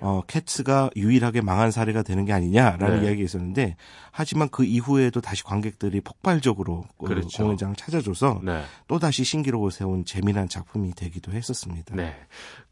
어, 0.00 0.22
캐츠가 0.26 0.90
유일하게 0.96 1.40
망한 1.40 1.70
사례가 1.70 2.02
되는 2.02 2.24
게 2.24 2.32
아니냐라는 2.32 3.00
네. 3.00 3.06
이야기가 3.06 3.24
있었는데 3.24 3.76
하지만 4.10 4.48
그 4.50 4.64
이후에도 4.64 5.20
다시 5.20 5.44
관객들이 5.44 6.00
폭발적으로 6.00 6.84
그 6.98 7.06
그렇죠. 7.06 7.42
공연장을 7.42 7.76
찾아줘서 7.76 8.40
네. 8.42 8.62
또 8.88 8.98
다시 8.98 9.22
신기록을 9.22 9.70
세운 9.70 10.04
재미난 10.04 10.48
작품이 10.48 10.94
되기도 10.94 11.30
했었습니다. 11.30 11.94
네. 11.94 12.16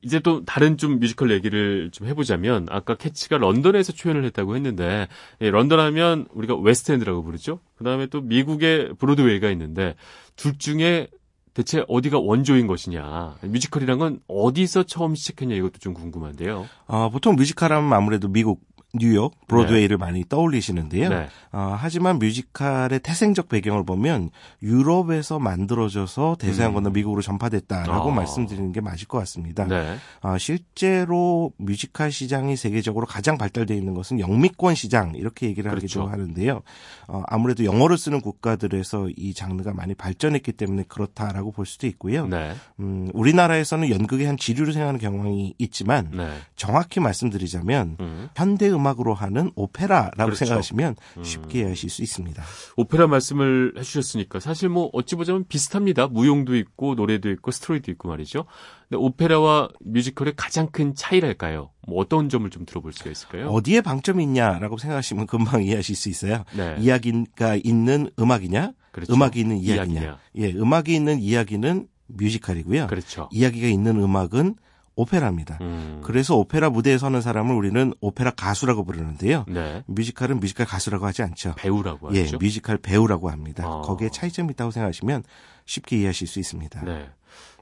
이제 0.03 0.19
또 0.19 0.45
다른 0.45 0.77
좀 0.77 0.99
뮤지컬 0.99 1.31
얘기를 1.31 1.91
좀 1.93 2.09
해보자면 2.09 2.67
아까 2.71 2.97
캐츠가 2.97 3.39
런던에서 3.39 3.93
초연을 3.93 4.25
했다고 4.25 4.57
했는데 4.57 5.07
예, 5.41 5.51
런던 5.51 5.79
하면 5.79 6.27
우리가 6.33 6.57
웨스트엔드라고 6.57 7.23
부르죠. 7.23 7.61
그 7.77 7.85
다음에 7.85 8.07
또 8.07 8.21
미국의 8.21 8.95
브로드웨이가 8.99 9.51
있는데 9.51 9.95
둘 10.37 10.59
중에 10.59 11.09
대체 11.55 11.85
어디가 11.87 12.19
원조인 12.19 12.67
것이냐. 12.67 13.37
뮤지컬이란 13.43 13.99
건 13.99 14.21
어디서 14.27 14.85
처음 14.85 15.15
시작했냐 15.15 15.55
이것도 15.55 15.79
좀 15.79 15.93
궁금한데요. 15.93 16.67
어, 16.87 17.11
보통 17.11 17.37
뮤지컬 17.37 17.73
하면 17.73 17.93
아무래도 17.93 18.29
미국 18.29 18.61
뉴욕 18.95 19.35
브로드웨이를 19.49 19.97
네. 19.97 20.05
많이 20.05 20.25
떠올리시는데요. 20.29 21.09
네. 21.09 21.29
어, 21.53 21.75
하지만 21.79 22.19
뮤지컬의 22.19 23.01
태생적 23.01 23.49
배경을 23.49 23.85
보면 23.85 24.29
유럽에서 24.63 25.39
만들어져서 25.39 26.37
대서양 26.39 26.75
건너 26.75 26.91
음. 26.91 26.93
미국으로 26.93 27.23
전파됐다라고 27.23 28.11
아. 28.11 28.15
말씀드리는 28.15 28.71
게 28.73 28.83
맞을 28.83 29.09
것 29.09 29.19
같습니다. 29.21 29.67
네. 29.67 29.97
어, 30.21 30.37
실제로 30.37 31.53
뮤지컬 31.57 32.13
시장이 32.13 32.57
세계적으로 32.57 33.07
가장 33.07 33.39
발달되어 33.39 33.75
있는 33.75 33.95
것은 33.95 34.21
영미권 34.21 34.75
시장 34.75 35.15
이렇게 35.15 35.47
얘기를 35.47 35.71
그렇죠. 35.71 36.03
하기도 36.03 36.13
하는데요. 36.13 36.61
어, 37.09 37.23
아무래도 37.29 37.65
영어를 37.65 37.97
쓰는 37.97 38.21
국가들에서 38.21 39.09
이 39.17 39.33
장르가 39.33 39.73
많이 39.73 39.95
발전했기 39.95 40.53
때문에 40.53 40.85
그렇다라고 40.87 41.51
볼 41.53 41.65
수도 41.65 41.87
있고요. 41.87 42.27
네. 42.27 42.53
음, 42.79 43.09
우리나라에서는 43.15 43.89
연극의 43.89 44.27
한 44.27 44.37
지류로 44.37 44.73
생각하는 44.73 45.01
경향이 45.01 45.55
있지만 45.57 46.11
네. 46.13 46.29
정확히 46.57 47.01
말씀드리자면 47.01 47.97
음. 47.99 48.29
현대 48.37 48.69
음 48.69 48.82
음악으로 48.83 49.15
하는 49.15 49.51
오페라라고 49.55 50.13
그렇죠. 50.17 50.35
생각하시면 50.35 50.97
음. 51.19 51.25
쉽게 51.25 51.65
하실 51.65 51.89
수 51.89 52.03
있습니다. 52.03 52.43
오페라 52.77 53.07
말씀을 53.07 53.75
해주셨으니까 53.79 54.41
사실 54.41 54.69
뭐 54.69 54.91
어찌 54.93 55.15
보자면 55.15 55.45
비슷합니다. 55.49 56.09
무용도 56.09 56.57
있고 56.57 56.95
노래도 56.95 57.31
있고 57.31 57.51
스토리도 57.51 57.91
있고 57.93 58.09
말이죠. 58.09 58.45
근데 58.89 59.03
오페라와 59.03 59.69
뮤지컬의 59.81 60.35
가장 60.37 60.69
큰 60.71 60.95
차이랄까요? 60.95 61.71
뭐 61.87 61.99
어떤 62.01 62.29
점을 62.29 62.49
좀 62.51 62.67
들어볼 62.67 62.93
수가 62.93 63.11
있을까요? 63.11 63.49
어디에 63.49 63.81
방점이 63.81 64.23
있냐라고 64.25 64.77
생각하시면 64.79 65.27
금방 65.27 65.63
이해하실 65.63 65.97
수 65.97 66.09
있어요. 66.09 66.45
네. 66.57 66.77
이야기가 66.79 67.57
있는 67.63 68.11
음악이냐, 68.19 68.73
그렇죠. 68.91 69.15
음악이 69.15 69.41
있는 69.41 69.57
이야기냐. 69.59 70.01
이야기냐. 70.01 70.19
예, 70.37 70.53
음악이 70.53 70.95
있는 70.95 71.21
이야기는 71.21 71.89
뮤지컬이고요. 72.09 72.89
그렇죠. 72.89 73.29
이야기가 73.33 73.69
있는 73.69 74.01
음악은 74.01 74.57
오페라입니다. 74.95 75.59
음. 75.61 76.01
그래서 76.05 76.37
오페라 76.37 76.71
무대에 76.71 76.99
서는 76.99 77.21
사람을 77.21 77.55
우리는 77.55 77.93
오페라 78.01 78.31
가수라고 78.31 78.85
부르는데요. 78.85 79.45
네. 79.49 79.83
뮤지컬은 79.87 80.41
뮤지컬 80.41 80.67
가수라고 80.67 81.07
하지 81.07 81.23
않죠. 81.23 81.55
배우라고 81.57 82.15
예, 82.15 82.23
하죠. 82.23 82.39
예, 82.41 82.45
뮤지컬 82.45 82.77
배우라고 82.79 83.31
합니다. 83.31 83.67
어. 83.67 83.83
거기에 83.83 84.11
차이점이 84.11 84.53
있다고 84.53 84.71
생각하시면 84.71 85.25
쉽게 85.67 85.99
이해하실 85.99 86.27
수 86.27 86.39
있습니다. 86.39 86.85
네. 86.85 87.11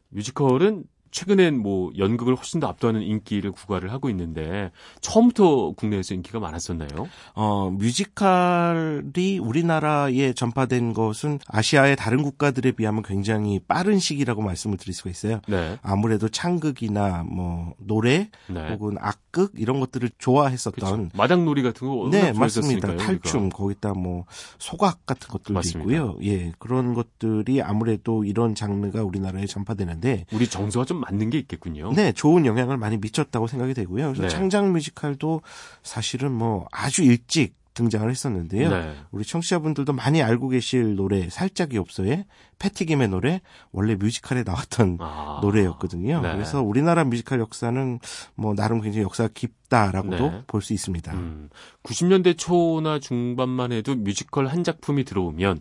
뮤지컬은 0.09 0.85
최근엔 1.11 1.59
뭐 1.59 1.91
연극을 1.99 2.37
훨씬 2.37 2.61
더 2.61 2.69
압도하는 2.69 3.03
인기를 3.03 3.53
구가를 3.53 3.93
하고 3.93 4.09
있는데 4.11 4.71
처음부터 5.01 5.73
국내에서 5.73 6.15
인기가 6.15 6.39
많았었나요? 6.41 6.89
어, 7.35 7.71
뮤지컬이 7.71 9.39
우리나라에 9.39 10.33
전파된 10.33 10.93
것은 10.93 11.39
아시아의 11.49 11.97
다른 11.97 12.23
국가들에 12.23 12.73
비하면 12.73 13.03
굉장히 13.03 13.59
빠른 13.59 13.99
시기라고 13.99 14.43
말씀을 14.43 14.77
드릴 14.77 14.95
수가 14.95 15.11
있어요. 15.11 15.41
네. 15.49 15.79
아무래도 15.83 16.29
창극이나 16.29 17.25
뭐 17.29 17.75
노래 17.79 18.31
네. 18.49 18.69
혹은 18.71 18.97
악극 19.01 19.53
이런 19.57 19.81
것들을 19.81 20.11
좋아했었던 20.19 21.05
그쵸. 21.09 21.17
마당놀이 21.17 21.63
같은 21.63 21.89
거 21.89 22.09
네, 22.11 22.33
맞습니다. 22.33 22.97
탈춤 22.97 23.43
우리가. 23.45 23.57
거기다 23.57 23.93
뭐 23.95 24.25
소각 24.59 25.07
같은 25.07 25.29
것들도 25.29 25.55
맞습니다. 25.55 25.81
있고요. 25.93 26.17
예, 26.23 26.53
그런 26.59 26.95
것들이 26.95 27.63
아무래도 27.63 28.25
이런 28.25 28.55
장르가 28.55 29.03
우리나라에 29.03 29.47
전파되는데 29.47 30.27
우리 30.33 30.47
정서가 30.49 30.85
좀 30.87 31.00
맞는 31.01 31.31
게 31.31 31.39
있겠군요. 31.39 31.93
네, 31.93 32.13
좋은 32.13 32.47
영향을 32.47 32.77
많이 32.77 32.97
미쳤다고 32.99 33.47
생각이 33.47 33.75
되고요. 33.75 34.13
그래서 34.13 34.23
네. 34.23 34.29
창작 34.29 34.71
뮤지컬도 34.71 35.43
사실은 35.83 36.33
뭐 36.33 36.67
아주 36.71 37.03
일찍 37.03 37.61
등장을 37.75 38.09
했었는데요. 38.09 38.69
네. 38.69 38.95
우리 39.11 39.25
청취자분들도 39.25 39.93
많이 39.93 40.23
알고 40.23 40.49
계실 40.49 40.97
노래 40.97 41.29
살짜기 41.31 41.79
옵서예의 41.79 42.27
패티김의 42.59 43.09
노래 43.09 43.41
원래 43.73 43.95
뮤지컬에 43.95 44.43
나왔던 44.43 44.99
아. 45.01 45.39
노래였거든요. 45.43 46.21
네. 46.21 46.33
그래서 46.33 46.63
우리나라 46.63 47.05
뮤지컬 47.05 47.41
역사는 47.41 48.01
뭐 48.35 48.55
나름 48.55 48.81
굉장히 48.81 49.05
역사가 49.05 49.31
깊다라고도 49.33 50.31
네. 50.31 50.43
볼수 50.47 50.73
있습니다. 50.73 51.13
음, 51.15 51.49
90년대 51.85 52.37
초나 52.37 52.99
중반만 52.99 53.73
해도 53.73 53.95
뮤지컬 53.95 54.47
한 54.47 54.65
작품이 54.65 55.05
들어오면 55.05 55.61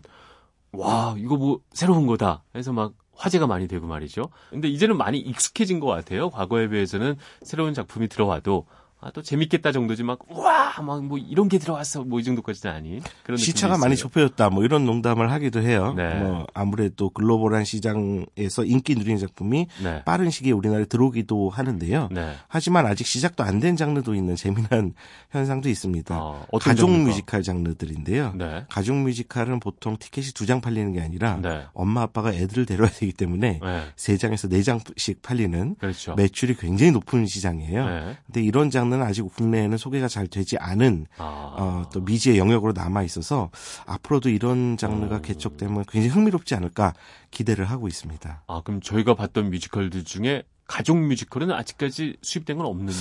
와 0.72 1.14
이거 1.18 1.36
뭐 1.36 1.60
새로운 1.72 2.06
거다 2.06 2.44
해서 2.54 2.72
막 2.72 2.92
화제가 3.20 3.46
많이 3.46 3.68
되고 3.68 3.86
말이죠. 3.86 4.30
근데 4.48 4.68
이제는 4.68 4.96
많이 4.96 5.18
익숙해진 5.18 5.78
것 5.78 5.86
같아요. 5.86 6.30
과거에 6.30 6.68
비해서는 6.68 7.16
새로운 7.42 7.74
작품이 7.74 8.08
들어와도 8.08 8.66
아, 9.02 9.10
또 9.12 9.22
재밌겠다 9.22 9.72
정도지 9.72 10.02
막, 10.02 10.18
우와! 10.28 10.74
막, 10.82 11.02
뭐, 11.04 11.16
이런 11.16 11.48
게 11.48 11.58
들어왔어. 11.58 12.04
뭐, 12.04 12.20
이 12.20 12.24
정도까지는 12.24 12.74
아닌. 12.74 13.00
그런 13.22 13.38
시차가 13.38 13.78
많이 13.78 13.96
좁혀졌다. 13.96 14.50
뭐, 14.50 14.62
이런 14.64 14.84
농담을 14.84 15.30
하기도 15.32 15.62
해요. 15.62 15.94
네. 15.96 16.14
뭐, 16.20 16.46
아무래도 16.52 17.08
글로벌한 17.10 17.64
시장에서 17.64 18.64
인기 18.66 18.94
누리는 18.94 19.16
작품이 19.18 19.68
네. 19.82 20.02
빠른 20.04 20.28
시기에 20.30 20.52
우리나라에 20.52 20.84
들어오기도 20.84 21.48
하는데요. 21.48 22.08
네. 22.12 22.34
하지만 22.48 22.84
아직 22.86 23.06
시작도 23.06 23.42
안 23.44 23.60
된 23.60 23.76
장르도 23.76 24.14
있는 24.14 24.36
재미난 24.36 24.94
현상도 25.30 25.68
있습니다. 25.68 26.16
어, 26.18 26.46
가족 26.60 26.86
장르가? 26.88 27.04
뮤지컬 27.10 27.42
장르들인데요. 27.42 28.32
네. 28.36 28.64
가족 28.68 28.96
뮤지컬은 28.96 29.60
보통 29.60 29.96
티켓이 29.98 30.28
두 30.34 30.46
장 30.46 30.60
팔리는 30.60 30.92
게 30.92 31.00
아니라 31.00 31.38
네. 31.40 31.62
엄마 31.74 32.02
아빠가 32.02 32.32
애들을 32.32 32.66
데려야 32.66 32.88
되기 32.90 33.12
때문에 33.12 33.60
네. 33.62 33.82
세 33.96 34.16
장에서 34.16 34.48
네 34.48 34.62
장씩 34.62 35.22
팔리는 35.22 35.76
그렇죠. 35.78 36.14
매출이 36.16 36.56
굉장히 36.56 36.90
높은 36.92 37.26
시장이에요. 37.26 37.86
네. 37.86 38.16
근데 38.26 38.42
이런 38.42 38.70
장르 38.70 38.89
장르는 38.90 39.02
아직 39.02 39.22
국내에는 39.22 39.78
소개가 39.78 40.08
잘 40.08 40.26
되지 40.26 40.58
않은 40.58 41.06
아. 41.18 41.54
어, 41.56 41.88
또 41.92 42.00
미지의 42.00 42.38
영역으로 42.38 42.72
남아 42.72 43.04
있어서 43.04 43.50
앞으로도 43.86 44.28
이런 44.28 44.76
장르가 44.76 45.16
음. 45.16 45.22
개척되면 45.22 45.84
굉장히 45.88 46.08
흥미롭지 46.08 46.54
않을까 46.56 46.92
기대를 47.30 47.64
하고 47.64 47.86
있습니다. 47.86 48.42
아 48.46 48.60
그럼 48.64 48.80
저희가 48.80 49.14
봤던 49.14 49.50
뮤지컬들 49.50 50.04
중에 50.04 50.42
가족 50.70 50.98
뮤지컬은 50.98 51.50
아직까지 51.50 52.18
수입된 52.22 52.56
건 52.56 52.66
없는 52.66 52.92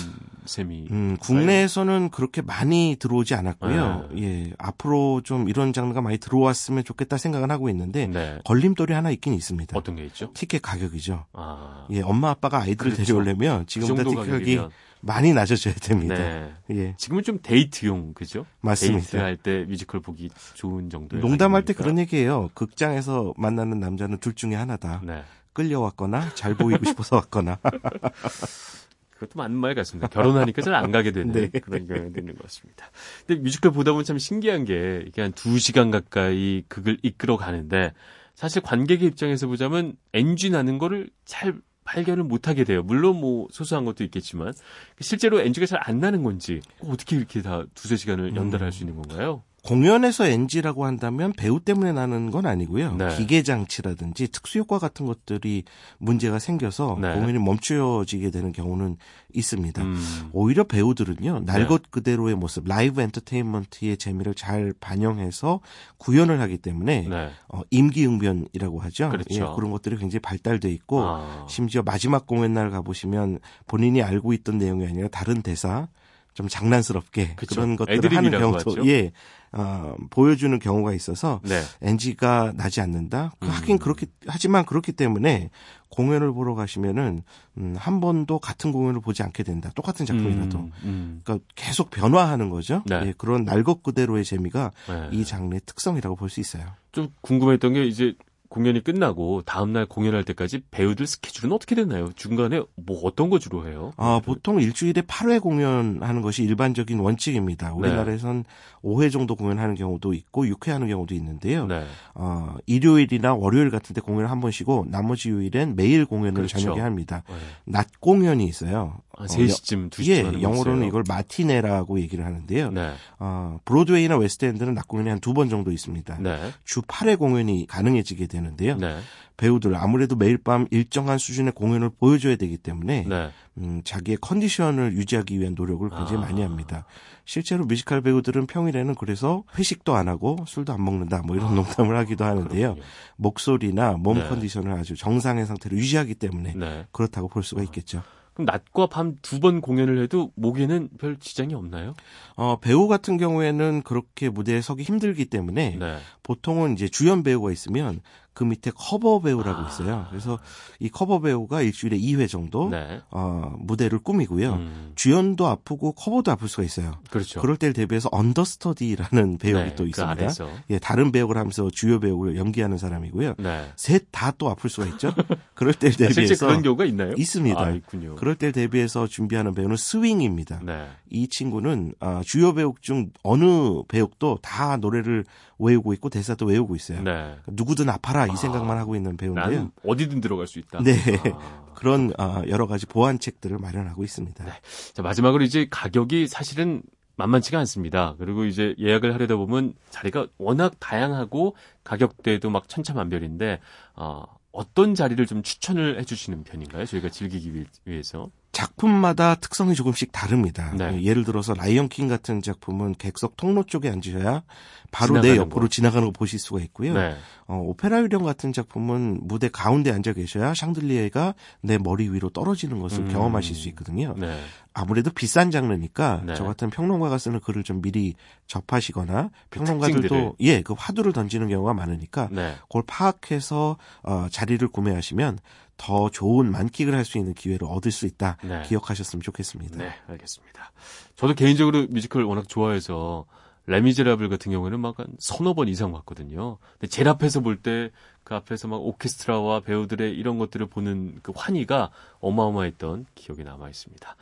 셈이. 0.46 0.88
음, 0.90 1.18
국내에서는 1.18 2.10
그렇게 2.10 2.42
많이 2.42 2.96
들어오지 3.00 3.36
않았고요. 3.36 4.10
네. 4.12 4.24
예, 4.24 4.54
앞으로 4.58 5.22
좀 5.24 5.48
이런 5.48 5.72
장르가 5.72 6.02
많이 6.02 6.18
들어왔으면 6.18 6.84
좋겠다 6.84 7.18
생각은 7.18 7.52
하고 7.52 7.70
있는데 7.70 8.08
네. 8.08 8.40
걸림돌이 8.44 8.92
하나 8.92 9.12
있긴 9.12 9.36
있습니다. 9.36 9.78
어떤 9.78 9.96
게 9.96 10.04
있죠? 10.06 10.32
티켓 10.34 10.64
가격이죠. 10.64 11.26
아. 11.34 11.86
예, 11.92 12.02
엄마 12.02 12.32
아빠가 12.32 12.60
아이들을 12.60 12.94
그렇죠. 12.94 13.06
데려오려면 13.06 13.68
지금부터 13.68 14.04
그 14.04 14.10
티켓 14.10 14.32
가격이 14.32 14.60
많이 15.02 15.34
낮아져야 15.34 15.76
됩니다. 15.76 16.16
네. 16.16 16.54
예. 16.72 16.96
지금은 16.98 17.22
좀 17.22 17.38
데이트용 17.42 18.16
그죠? 18.16 18.48
맞습니다. 18.62 19.00
데이트할 19.00 19.38
때 19.38 19.66
뮤지컬 19.68 20.02
보기 20.02 20.32
좋은 20.56 20.90
정도. 20.90 21.18
농담할 21.18 21.66
때 21.66 21.74
그런 21.74 22.00
얘기예요. 22.00 22.50
극장에서 22.56 23.36
만나는 23.38 23.80
남자는 23.80 24.18
둘 24.18 24.34
중에 24.34 24.56
하나다. 24.56 25.02
네. 25.06 25.24
끌려왔거나 25.64 26.34
잘 26.36 26.54
보이고 26.56 26.86
싶어서 26.86 27.18
왔거나. 27.18 27.60
그것도 29.12 29.32
맞는 29.36 29.58
말 29.58 29.76
같습니다. 29.76 30.08
결혼하니까 30.08 30.62
잘 30.62 30.74
안 30.76 30.92
가게 30.92 31.12
되는 31.12 31.34
네. 31.34 31.50
그런 31.60 31.86
경향이 31.88 32.14
있는 32.18 32.36
것 32.36 32.44
같습니다. 32.44 32.90
근데 33.28 33.42
뮤지컬 33.42 33.72
보다 33.74 33.92
보면 33.92 34.06
참 34.06 34.18
신기한 34.18 34.64
게 34.64 35.04
이게 35.06 35.22
한 35.22 35.34
2시간 35.34 35.92
가까이 35.92 36.64
극을 36.70 36.98
이끌어 37.04 37.36
가는데 37.36 37.92
사실 38.36 38.62
관객의 38.62 39.10
입장에서 39.10 39.48
보자면 39.48 39.96
NG 40.14 40.50
나는 40.52 40.78
거를 40.78 41.10
잘 41.26 41.56
발견을 41.84 42.24
못하게 42.24 42.64
돼요. 42.64 42.82
물론 42.84 43.20
뭐 43.20 43.48
소소한 43.52 43.84
것도 43.84 44.06
있겠지만 44.06 44.54
실제로 45.02 45.42
NG가 45.42 45.66
잘 45.66 45.80
안 45.84 46.00
나는 46.00 46.24
건지 46.24 46.62
어떻게 46.82 47.18
이렇게 47.18 47.42
다 47.42 47.66
두세 47.74 47.98
시간을 47.98 48.36
연달아 48.38 48.64
할수 48.66 48.84
있는 48.84 48.96
건가요? 48.96 49.44
공연에서 49.70 50.26
NG라고 50.26 50.84
한다면 50.84 51.32
배우 51.32 51.60
때문에 51.60 51.92
나는 51.92 52.32
건 52.32 52.48
아니고요. 52.48 52.96
네. 52.96 53.16
기계 53.18 53.44
장치라든지 53.44 54.30
특수 54.30 54.58
효과 54.58 54.80
같은 54.80 55.06
것들이 55.06 55.64
문제가 56.00 56.40
생겨서 56.40 56.98
네. 57.00 57.14
공연이 57.14 57.38
멈추어지게 57.38 58.32
되는 58.32 58.52
경우는 58.52 58.98
있습니다. 59.32 59.84
음. 59.84 60.30
오히려 60.34 60.64
배우들은요. 60.64 61.42
날것 61.46 61.84
네. 61.84 61.88
그대로의 61.92 62.34
모습, 62.34 62.68
라이브 62.68 63.00
엔터테인먼트의 63.00 63.98
재미를 63.98 64.34
잘 64.34 64.74
반영해서 64.80 65.60
구현을 66.00 66.42
하기 66.42 66.58
때문에 66.58 67.06
네. 67.08 67.30
어, 67.48 67.62
임기응변이라고 67.70 68.80
하죠. 68.80 69.10
그렇죠. 69.10 69.36
예, 69.36 69.40
그런 69.56 69.70
것들이 69.70 69.98
굉장히 69.98 70.22
발달돼 70.22 70.72
있고 70.72 71.04
아. 71.04 71.46
심지어 71.48 71.84
마지막 71.84 72.26
공연 72.26 72.56
날 72.56 72.72
가보시면 72.72 73.38
본인이 73.68 74.02
알고 74.02 74.34
있던 74.34 74.58
내용이 74.58 74.88
아니라 74.88 75.10
다른 75.10 75.44
대사 75.44 75.90
좀 76.34 76.48
장난스럽게 76.48 77.36
그쵸. 77.36 77.56
그런 77.56 77.76
것들을 77.76 78.16
하는 78.16 78.32
경우도 78.32 78.88
예 78.88 79.12
어, 79.52 79.96
보여주는 80.12 80.58
경우가 80.60 80.94
있어서 80.94 81.42
네. 81.44 81.62
NG가 81.82 82.54
나지 82.56 82.82
않는다. 82.82 83.32
그 83.40 83.48
음. 83.48 83.52
하긴 83.52 83.78
그렇게 83.80 84.06
하지만 84.28 84.64
그렇기 84.66 84.92
때문에 84.92 85.50
공연을 85.90 86.32
보러 86.32 86.54
가시면은 86.54 87.24
음, 87.58 87.76
한 87.78 88.00
번도 88.00 88.40
같은 88.40 88.72
공연을 88.72 89.02
보지 89.02 89.24
않게 89.24 89.42
된다. 89.44 89.72
똑같은 89.76 90.06
작품이라도. 90.06 90.60
음, 90.60 90.72
음. 90.84 91.22
그러니까 91.24 91.46
계속 91.56 91.90
변화하는 91.90 92.50
거죠. 92.52 92.84
네. 92.86 93.02
예, 93.08 93.14
그런 93.18 93.44
날것 93.44 93.82
그대로의 93.82 94.24
재미가 94.24 94.72
네. 94.88 95.10
이 95.12 95.26
장르의 95.26 95.62
특성이라고 95.66 96.16
볼 96.16 96.30
수 96.30 96.40
있어요. 96.40 96.64
좀 96.92 97.10
궁금했던 97.22 97.74
게 97.74 97.86
이제 97.86 98.14
공연이 98.50 98.84
끝나고 98.84 99.44
다음날 99.44 99.86
공연할 99.86 100.24
때까지 100.24 100.62
배우들 100.72 101.06
스케줄은 101.06 101.52
어떻게 101.54 101.76
되나요? 101.76 102.12
중간에 102.16 102.62
뭐 102.76 103.00
어떤 103.04 103.30
거 103.30 103.38
주로 103.38 103.68
해요? 103.68 103.94
아, 103.96 104.20
보통 104.26 104.60
일주일에 104.60 105.02
8회 105.04 105.40
공연하는 105.40 106.22
것이 106.24 106.44
일반적인 106.44 107.00
원칙입니다. 107.00 107.74
우리나라에선 107.76 108.44
네. 108.44 108.50
5회 108.84 109.12
정도 109.12 109.36
공연하는 109.36 109.76
경우도 109.76 110.14
있고 110.16 110.46
6회 110.46 110.72
하는 110.72 110.88
경우도 110.88 111.14
있는데요. 111.14 111.68
네. 111.68 111.86
어, 112.16 112.56
일요일이나 112.66 113.36
월요일 113.36 113.70
같은 113.70 113.94
데 113.94 114.02
공연을 114.02 114.30
한 114.32 114.40
번 114.40 114.52
쉬고 114.52 114.86
나머지 114.90 115.30
요일엔 115.30 115.76
매일 115.76 116.06
공연을 116.06 116.34
그렇죠. 116.34 116.58
저녁에 116.60 116.80
합니다. 116.82 117.24
네. 117.28 117.36
낮 117.66 117.88
공연이 118.00 118.46
있어요. 118.46 118.98
한 119.20 119.28
3시쯤, 119.28 119.86
어, 119.86 119.90
2시쯤 119.90 120.38
예, 120.38 120.42
영어로는 120.42 120.88
이걸 120.88 121.04
마티네라고 121.08 122.00
얘기를 122.00 122.26
하는데요. 122.26 122.72
네. 122.72 122.94
어, 123.20 123.60
브로드웨이나 123.66 124.18
웨스트엔드는 124.18 124.74
낮 124.74 124.88
공연이 124.88 125.10
한 125.10 125.20
두 125.20 125.34
번 125.34 125.50
정도 125.50 125.72
있습니다. 125.72 126.18
네. 126.20 126.52
주 126.64 126.82
8회 126.84 127.18
공연이 127.20 127.66
가능해지게 127.68 128.28
되는데요. 128.28 128.78
네. 128.78 129.00
배우들 129.38 129.76
아무래도 129.76 130.16
매일 130.18 130.38
밤 130.38 130.68
일정한 130.70 131.18
수준의 131.18 131.54
공연을 131.54 131.92
보여줘야 131.92 132.36
되기 132.36 132.58
때문에 132.58 133.06
네. 133.08 133.30
음, 133.58 133.82
자기의 133.86 134.18
컨디션을 134.20 134.94
유지하기 134.94 135.40
위한 135.40 135.56
노력을 135.58 135.88
굉장히 135.90 136.18
아. 136.18 136.22
많이 136.22 136.42
합니다. 136.42 136.86
실제로 137.24 137.64
뮤지컬 137.66 138.02
배우들은 138.02 138.48
평일에는 138.48 138.96
그래서 138.96 139.44
회식도 139.58 139.96
안 139.96 140.10
하고 140.10 140.38
술도 140.46 140.74
안 140.74 140.84
먹는다 140.84 141.22
뭐 141.26 141.36
이런 141.38 141.52
아. 141.52 141.56
농담을 141.56 141.96
하기도 141.98 142.26
하는데요. 142.26 142.74
그렇군요. 142.74 142.86
목소리나 143.16 143.94
몸 143.94 144.18
네. 144.20 144.28
컨디션을 144.28 144.74
아주 144.74 144.96
정상의 144.98 145.46
상태로 145.46 145.78
유지하기 145.78 146.16
때문에 146.16 146.54
네. 146.56 146.86
그렇다고 146.92 147.28
볼 147.30 147.44
수가 147.44 147.64
있겠죠. 147.64 148.04
그럼 148.40 148.46
낮과 148.46 148.88
밤 148.88 149.16
두 149.22 149.40
번 149.42 149.60
공연을 149.62 150.02
해도 150.02 150.32
목에는 150.36 150.90
별 150.98 151.18
지장이 151.18 151.54
없나요? 151.54 151.94
어, 152.36 152.58
배우 152.60 152.88
같은 152.88 153.18
경우에는 153.18 153.82
그렇게 153.84 154.30
무대에 154.30 154.62
서기 154.62 154.84
힘들기 154.84 155.26
때문에 155.26 155.76
네. 155.78 155.98
보통은 156.24 156.74
이제 156.74 156.88
주연 156.88 157.24
배우가 157.24 157.52
있으면 157.52 158.00
그 158.40 158.46
밑에 158.46 158.72
커버 158.74 159.20
배우라고 159.20 159.64
아. 159.64 159.68
있어요. 159.68 160.06
그래서 160.10 160.40
이 160.80 160.88
커버 160.88 161.20
배우가 161.20 161.62
일주일에 161.62 161.98
2회 161.98 162.30
정도 162.30 162.70
네. 162.70 163.02
어, 163.12 163.54
무대를 163.60 164.00
꾸미고요. 164.00 164.54
음. 164.54 164.92
주연도 164.96 165.46
아프고 165.46 165.92
커버도 165.92 166.32
아플 166.32 166.48
수가 166.48 166.64
있어요. 166.64 166.94
그렇죠. 167.10 167.42
그럴 167.42 167.58
때를 167.58 167.74
대비해서 167.74 168.08
understudy라는 168.14 169.40
배역이 169.40 169.70
네, 169.72 169.76
또그 169.76 169.90
있습니다. 169.90 170.28
그 170.28 170.50
예, 170.70 170.80
다른 170.80 171.12
배역을 171.12 171.36
하면서 171.36 171.70
주요 171.70 172.00
배우를 172.00 172.38
연기하는 172.38 172.78
사람이고요. 172.78 173.36
네. 173.40 173.74
셋다 173.76 174.32
또 174.38 174.50
아플 174.50 174.70
수가 174.70 174.88
있죠. 174.88 175.14
그럴 175.54 175.74
때를 175.74 175.96
아, 175.96 175.98
대비해서 175.98 176.22
실제 176.22 176.46
그런 176.46 176.62
경우가 176.62 176.86
있나요? 176.86 177.16
있습니다. 177.18 177.60
아, 177.60 177.72
있군요. 177.72 178.16
그럴 178.16 178.36
때를 178.36 178.54
대비해서 178.54 179.06
준비하는 179.06 179.54
배우는 179.54 179.76
스윙입니다. 179.76 180.62
네. 180.64 180.88
이 181.10 181.28
친구는 181.28 181.94
아, 182.00 182.22
주요 182.24 182.54
배역 182.54 182.82
중 182.82 183.12
어느 183.22 183.82
배역도 183.90 184.40
다 184.42 184.78
노래를 184.78 185.26
외우고 185.60 185.94
있고 185.94 186.10
대사도 186.10 186.46
외우고 186.48 186.76
있어요. 186.76 186.98
네. 187.00 187.12
그러니까 187.12 187.52
누구든 187.52 187.90
아파라 187.90 188.26
이 188.26 188.36
생각만 188.36 188.78
아, 188.78 188.82
하고 188.82 188.96
있는 188.96 189.18
배우인데요. 189.18 189.72
어디든 189.86 190.22
들어갈 190.22 190.48
수 190.48 190.60
있다. 190.60 190.82
네. 190.82 190.96
아. 191.34 191.70
그런 191.76 192.12
어, 192.18 192.42
여러 192.48 192.68
가지 192.68 192.86
보완책들을 192.86 193.58
마련하고 193.58 194.04
있습니다. 194.04 194.44
네. 194.44 194.52
자, 194.94 195.02
마지막으로 195.02 195.44
이제 195.44 195.68
가격이 195.70 196.28
사실은 196.28 196.82
만만치가 197.16 197.60
않습니다. 197.60 198.16
그리고 198.18 198.46
이제 198.46 198.76
예약을 198.80 199.14
하려다 199.14 199.36
보면 199.36 199.74
자리가 199.90 200.28
워낙 200.38 200.76
다양하고 200.80 201.56
가격대도 201.84 202.50
막 202.50 202.68
천차만별인데 202.68 203.60
어, 203.96 204.24
어떤 204.52 204.96
자리를 204.96 205.26
좀 205.26 205.44
추천을 205.44 206.00
해주시는 206.00 206.44
편인가요? 206.44 206.86
저희가 206.86 207.10
즐기기 207.10 207.66
위해서? 207.86 208.30
작품마다 208.60 209.36
특성이 209.36 209.74
조금씩 209.74 210.12
다릅니다. 210.12 210.74
네. 210.76 211.02
예를 211.02 211.24
들어서 211.24 211.54
라이언 211.54 211.88
킹 211.88 212.10
같은 212.10 212.42
작품은 212.42 212.96
객석 212.96 213.38
통로 213.38 213.64
쪽에 213.64 213.90
앉으셔야 213.90 214.44
바로 214.92 215.22
내 215.22 215.38
옆으로 215.38 215.62
거. 215.62 215.68
지나가는 215.70 216.06
거 216.06 216.12
보실 216.12 216.40
수가 216.40 216.60
있고요. 216.62 216.94
네. 216.94 217.16
어, 217.48 217.56
오페라 217.64 218.02
유령 218.02 218.24
같은 218.24 218.52
작품은 218.52 219.22
무대 219.22 219.48
가운데 219.50 219.92
앉아 219.92 220.14
계셔야 220.14 220.54
샹들리에가 220.54 221.36
내 221.62 221.78
머리 221.78 222.10
위로 222.10 222.30
떨어지는 222.30 222.80
것을 222.80 223.04
음. 223.04 223.10
경험하실 223.10 223.56
수 223.56 223.70
있거든요. 223.70 224.14
네. 224.18 224.38
아무래도 224.80 225.12
비싼 225.12 225.52
장르니까 225.52 226.22
네. 226.26 226.36
저 226.36 226.46
같은 226.46 226.70
평론가가 226.70 227.18
쓰는 227.18 227.42
글을 227.42 227.64
좀 227.64 227.82
미리 227.82 228.16
접하시거나 228.48 229.30
그 229.50 229.60
평론가들도 229.60 230.38
예, 230.40 230.62
그 230.62 230.74
화두를 230.78 231.12
던지는 231.12 231.50
경우가 231.50 231.74
많으니까 231.74 232.30
네. 232.32 232.56
그걸 232.64 232.84
파악해서 232.88 233.78
어, 234.04 234.28
자리를 234.32 234.66
구매하시면 234.70 235.40
더 235.76 236.10
좋은 236.10 236.50
만끽을 236.52 236.94
할 236.94 237.04
수 237.04 237.18
있는 237.18 237.34
기회를 237.34 237.68
얻을 237.70 237.92
수 237.92 238.06
있다. 238.06 238.38
네. 238.44 238.64
기억하셨으면 238.64 239.22
좋겠습니다. 239.22 239.78
네, 239.78 239.94
알겠습니다. 240.08 240.72
저도 241.16 241.34
개인적으로 241.34 241.88
뮤지컬 241.90 242.24
워낙 242.24 242.48
좋아해서 242.48 243.26
레미제라블 243.70 244.30
같은 244.30 244.52
경우에는 244.52 244.80
막 244.80 245.00
한 245.00 245.08
서너 245.20 245.54
번 245.54 245.68
이상 245.68 245.92
봤거든요. 245.92 246.58
근데 246.74 246.88
제일 246.88 247.08
앞에서 247.10 247.40
볼 247.42 247.62
때 247.62 247.92
그 248.30 248.36
앞에서 248.36 248.68
막 248.68 248.78
오케스트라와 248.78 249.62
배우들의 249.62 250.14
이런 250.14 250.38
것들을 250.38 250.68
보는 250.68 251.20
그 251.24 251.34
환희가 251.36 251.90
어마어마했던 252.20 253.08
기억이 253.16 253.44
남아 253.44 253.68
있습니다. 253.70 254.16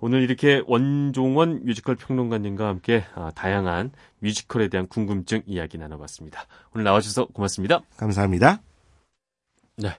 오늘 0.00 0.22
이렇게 0.22 0.62
원종원 0.66 1.62
뮤지컬 1.66 1.96
평론가님과 1.96 2.66
함께 2.66 3.04
아, 3.14 3.30
다양한 3.34 3.92
뮤지컬에 4.20 4.68
대한 4.68 4.86
궁금증 4.86 5.42
이야기 5.44 5.76
나눠봤습니다. 5.76 6.46
오늘 6.74 6.84
나와주셔서 6.84 7.26
고맙습니다. 7.26 7.82
감사합니다. 7.98 8.62
네. 9.76 9.90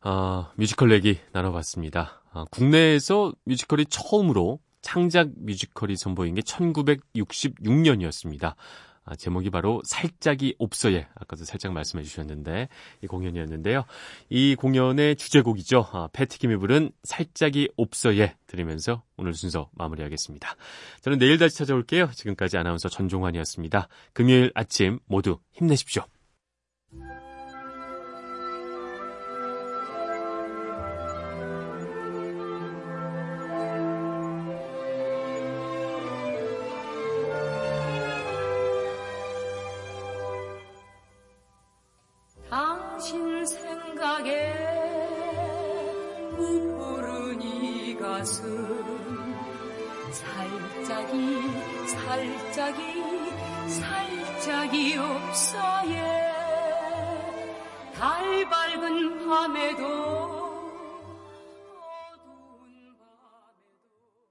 아, 0.00 0.50
뮤지컬 0.56 0.90
얘기 0.90 1.20
나눠봤습니다. 1.30 2.22
아, 2.32 2.44
국내에서 2.50 3.32
뮤지컬이 3.44 3.86
처음으로 3.86 4.58
창작 4.86 5.30
뮤지컬이 5.34 5.96
선보인 5.96 6.36
게 6.36 6.42
1966년이었습니다. 6.42 8.54
아, 9.04 9.16
제목이 9.16 9.50
바로 9.50 9.82
살짝이 9.84 10.54
없어예. 10.60 11.08
아까도 11.16 11.44
살짝 11.44 11.72
말씀해 11.72 12.04
주셨는데 12.04 12.68
이 13.02 13.08
공연이었는데요. 13.08 13.84
이 14.28 14.54
공연의 14.54 15.16
주제곡이죠. 15.16 15.88
아, 15.90 16.08
패티김이 16.12 16.56
부른 16.58 16.92
살짝이 17.02 17.70
없어예 17.76 18.36
들으면서 18.46 19.02
오늘 19.16 19.34
순서 19.34 19.70
마무리하겠습니다. 19.74 20.54
저는 21.00 21.18
내일 21.18 21.38
다시 21.38 21.56
찾아올게요. 21.56 22.10
지금까지 22.14 22.56
아나운서 22.56 22.88
전종환이었습니다. 22.88 23.88
금요일 24.12 24.52
아침 24.54 25.00
모두 25.06 25.40
힘내십시오. 25.52 26.04